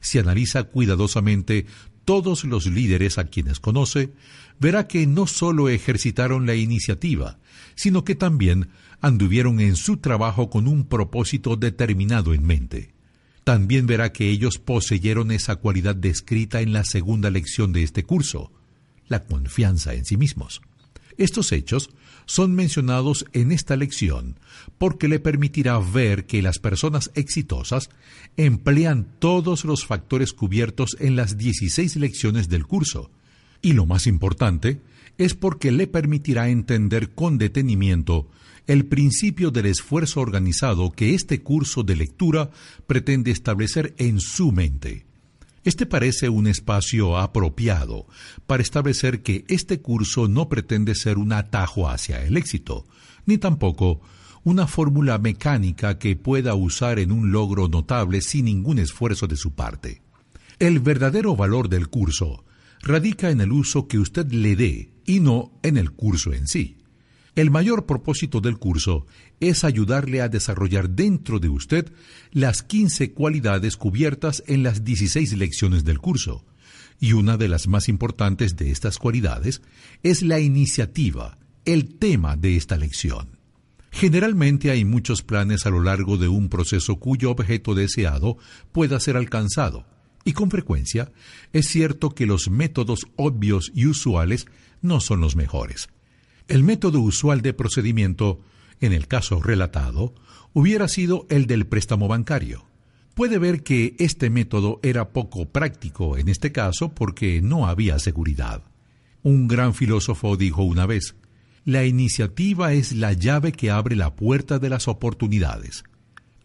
[0.00, 1.64] Si analiza cuidadosamente
[2.04, 4.12] todos los líderes a quienes conoce,
[4.58, 7.38] verá que no solo ejercitaron la iniciativa,
[7.76, 8.70] sino que también
[9.00, 12.97] anduvieron en su trabajo con un propósito determinado en mente.
[13.48, 18.52] También verá que ellos poseyeron esa cualidad descrita en la segunda lección de este curso,
[19.06, 20.60] la confianza en sí mismos.
[21.16, 21.88] Estos hechos
[22.26, 24.38] son mencionados en esta lección
[24.76, 27.88] porque le permitirá ver que las personas exitosas
[28.36, 33.10] emplean todos los factores cubiertos en las 16 lecciones del curso.
[33.62, 34.82] Y lo más importante
[35.16, 38.28] es porque le permitirá entender con detenimiento
[38.68, 42.50] el principio del esfuerzo organizado que este curso de lectura
[42.86, 45.06] pretende establecer en su mente.
[45.64, 48.06] Este parece un espacio apropiado
[48.46, 52.86] para establecer que este curso no pretende ser un atajo hacia el éxito,
[53.24, 54.02] ni tampoco
[54.44, 59.52] una fórmula mecánica que pueda usar en un logro notable sin ningún esfuerzo de su
[59.52, 60.02] parte.
[60.58, 62.44] El verdadero valor del curso
[62.82, 66.77] radica en el uso que usted le dé y no en el curso en sí.
[67.38, 69.06] El mayor propósito del curso
[69.38, 71.92] es ayudarle a desarrollar dentro de usted
[72.32, 76.44] las 15 cualidades cubiertas en las 16 lecciones del curso.
[76.98, 79.62] Y una de las más importantes de estas cualidades
[80.02, 83.38] es la iniciativa, el tema de esta lección.
[83.92, 88.36] Generalmente hay muchos planes a lo largo de un proceso cuyo objeto deseado
[88.72, 89.86] pueda ser alcanzado,
[90.24, 91.12] y con frecuencia
[91.52, 94.46] es cierto que los métodos obvios y usuales
[94.82, 95.88] no son los mejores.
[96.48, 98.40] El método usual de procedimiento,
[98.80, 100.14] en el caso relatado,
[100.54, 102.64] hubiera sido el del préstamo bancario.
[103.14, 108.62] Puede ver que este método era poco práctico en este caso porque no había seguridad.
[109.22, 111.16] Un gran filósofo dijo una vez,
[111.66, 115.84] la iniciativa es la llave que abre la puerta de las oportunidades.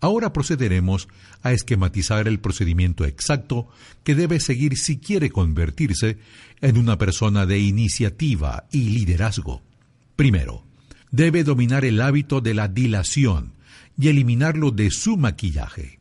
[0.02, 1.08] Ahora procederemos
[1.44, 3.70] a esquematizar el procedimiento exacto
[4.04, 6.18] que debe seguir si quiere convertirse
[6.60, 9.62] en una persona de iniciativa y liderazgo.
[10.16, 10.64] Primero,
[11.12, 13.54] debe dominar el hábito de la dilación
[13.98, 16.00] y eliminarlo de su maquillaje.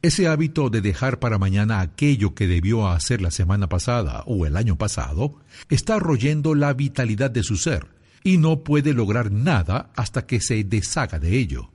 [0.00, 4.56] Ese hábito de dejar para mañana aquello que debió hacer la semana pasada o el
[4.56, 5.40] año pasado
[5.70, 7.88] está royendo la vitalidad de su ser
[8.22, 11.72] y no puede lograr nada hasta que se deshaga de ello.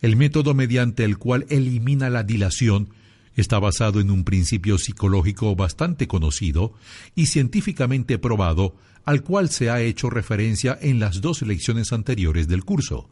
[0.00, 2.88] El método mediante el cual elimina la dilación
[3.36, 6.74] está basado en un principio psicológico bastante conocido
[7.14, 8.74] y científicamente probado
[9.04, 13.08] al cual se ha hecho referencia en las dos lecciones anteriores del curso,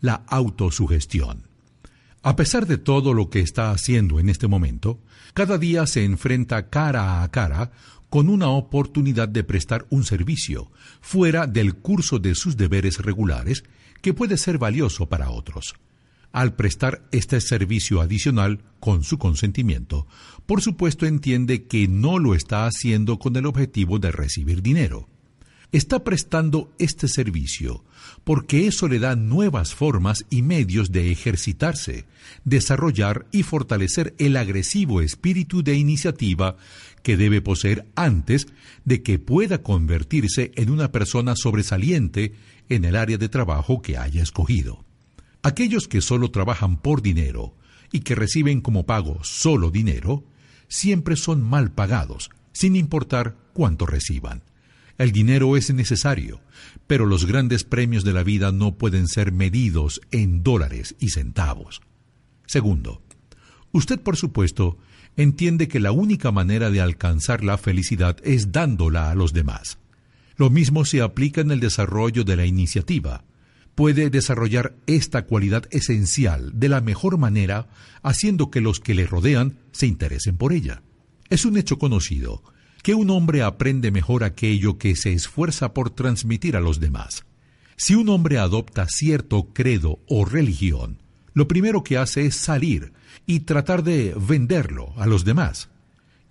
[0.00, 1.48] la autosugestión.
[2.22, 5.00] A pesar de todo lo que está haciendo en este momento,
[5.34, 7.70] cada día se enfrenta cara a cara
[8.10, 10.70] con una oportunidad de prestar un servicio
[11.00, 13.64] fuera del curso de sus deberes regulares
[14.02, 15.74] que puede ser valioso para otros.
[16.32, 20.06] Al prestar este servicio adicional con su consentimiento,
[20.46, 25.08] por supuesto entiende que no lo está haciendo con el objetivo de recibir dinero
[25.72, 27.84] está prestando este servicio
[28.24, 32.04] porque eso le da nuevas formas y medios de ejercitarse,
[32.44, 36.56] desarrollar y fortalecer el agresivo espíritu de iniciativa
[37.02, 38.46] que debe poseer antes
[38.84, 42.34] de que pueda convertirse en una persona sobresaliente
[42.68, 44.84] en el área de trabajo que haya escogido.
[45.42, 47.54] Aquellos que solo trabajan por dinero
[47.92, 50.24] y que reciben como pago solo dinero,
[50.68, 54.42] siempre son mal pagados, sin importar cuánto reciban.
[54.98, 56.40] El dinero es necesario,
[56.88, 61.80] pero los grandes premios de la vida no pueden ser medidos en dólares y centavos.
[62.46, 63.00] Segundo,
[63.70, 64.76] usted por supuesto
[65.16, 69.78] entiende que la única manera de alcanzar la felicidad es dándola a los demás.
[70.36, 73.24] Lo mismo se aplica en el desarrollo de la iniciativa.
[73.76, 77.68] Puede desarrollar esta cualidad esencial de la mejor manera
[78.02, 80.82] haciendo que los que le rodean se interesen por ella.
[81.30, 82.42] Es un hecho conocido
[82.82, 87.24] que un hombre aprende mejor aquello que se esfuerza por transmitir a los demás.
[87.76, 90.98] Si un hombre adopta cierto credo o religión,
[91.34, 92.92] lo primero que hace es salir
[93.26, 95.68] y tratar de venderlo a los demás.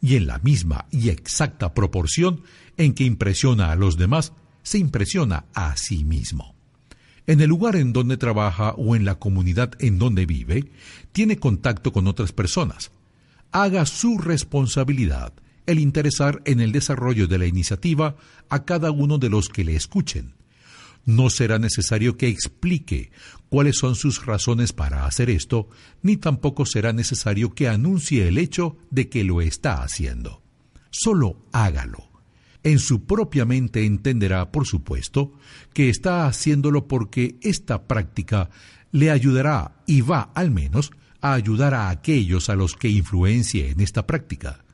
[0.01, 2.43] Y en la misma y exacta proporción
[2.75, 4.33] en que impresiona a los demás,
[4.63, 6.55] se impresiona a sí mismo.
[7.25, 10.71] En el lugar en donde trabaja o en la comunidad en donde vive,
[11.11, 12.91] tiene contacto con otras personas.
[13.51, 15.33] Haga su responsabilidad
[15.67, 18.15] el interesar en el desarrollo de la iniciativa
[18.49, 20.33] a cada uno de los que le escuchen.
[21.05, 23.11] No será necesario que explique
[23.49, 25.69] cuáles son sus razones para hacer esto,
[26.01, 30.41] ni tampoco será necesario que anuncie el hecho de que lo está haciendo.
[30.89, 32.09] Solo hágalo.
[32.63, 35.33] En su propia mente entenderá, por supuesto,
[35.73, 38.49] que está haciéndolo porque esta práctica
[38.91, 40.91] le ayudará y va, al menos,
[41.21, 44.65] a ayudar a aquellos a los que influencie en esta práctica.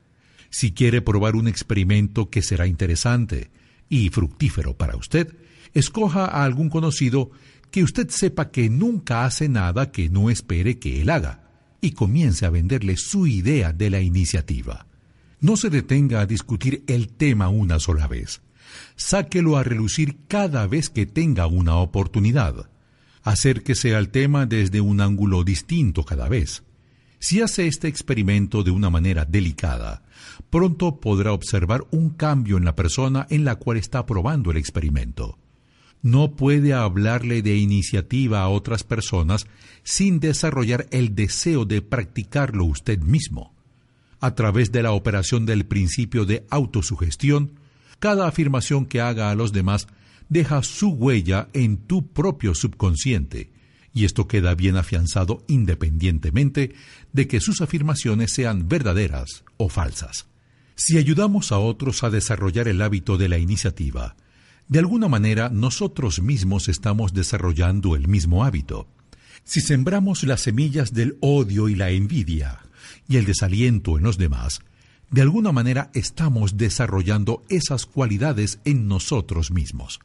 [0.54, 3.49] Si quiere probar un experimento que será interesante
[3.89, 5.36] y fructífero para usted,
[5.74, 7.32] escoja a algún conocido
[7.72, 11.49] que usted sepa que nunca hace nada que no espere que él haga
[11.82, 14.86] y comience a venderle su idea de la iniciativa.
[15.39, 18.43] No se detenga a discutir el tema una sola vez.
[18.95, 22.70] Sáquelo a relucir cada vez que tenga una oportunidad.
[23.24, 26.62] Acérquese al tema desde un ángulo distinto cada vez.
[27.24, 30.04] Si hace este experimento de una manera delicada,
[30.50, 35.40] pronto podrá observar un cambio en la persona en la cual está probando el experimento.
[36.02, 39.48] No puede hablarle de iniciativa a otras personas
[39.84, 43.56] sin desarrollar el deseo de practicarlo usted mismo.
[44.20, 47.54] A través de la operación del principio de autosugestión,
[48.00, 49.88] cada afirmación que haga a los demás
[50.28, 53.53] deja su huella en tu propio subconsciente,
[53.94, 56.74] y esto queda bien afianzado independientemente
[57.12, 60.26] de que sus afirmaciones sean verdaderas o falsas.
[60.76, 64.16] Si ayudamos a otros a desarrollar el hábito de la iniciativa,
[64.68, 68.88] de alguna manera nosotros mismos estamos desarrollando el mismo hábito.
[69.44, 72.60] Si sembramos las semillas del odio y la envidia
[73.08, 74.62] y el desaliento en los demás,
[75.12, 80.00] de alguna manera estamos desarrollando esas cualidades en nosotros mismos.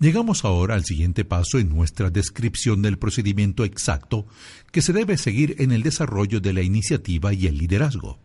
[0.00, 4.26] Llegamos ahora al siguiente paso en nuestra descripción del procedimiento exacto
[4.72, 8.18] que se debe seguir en el desarrollo de la iniciativa y el liderazgo.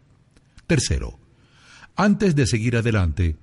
[0.67, 1.19] Tercero,
[1.97, 3.35] antes de seguir adelante,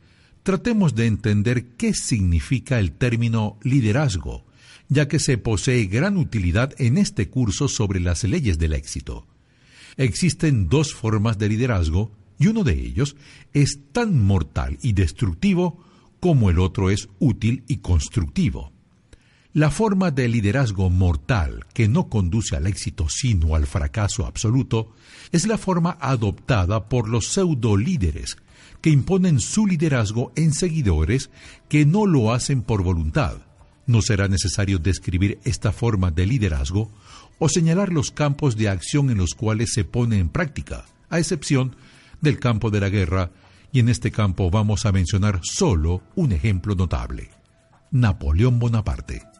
[0.44, 4.46] tratemos de entender qué significa el término liderazgo,
[4.88, 9.26] ya que se posee gran utilidad en este curso sobre las leyes del éxito.
[9.98, 13.14] Existen dos formas de liderazgo y uno de ellos
[13.52, 15.84] es tan mortal y destructivo
[16.22, 18.70] como el otro es útil y constructivo.
[19.54, 24.92] La forma de liderazgo mortal que no conduce al éxito sino al fracaso absoluto
[25.32, 28.36] es la forma adoptada por los pseudo líderes
[28.80, 31.28] que imponen su liderazgo en seguidores
[31.68, 33.38] que no lo hacen por voluntad.
[33.88, 36.92] No será necesario describir esta forma de liderazgo
[37.40, 41.74] o señalar los campos de acción en los cuales se pone en práctica, a excepción
[42.20, 43.32] del campo de la guerra,
[43.72, 47.30] y en este campo vamos a mencionar solo un ejemplo notable.
[47.90, 49.31] Napoleón Bonaparte.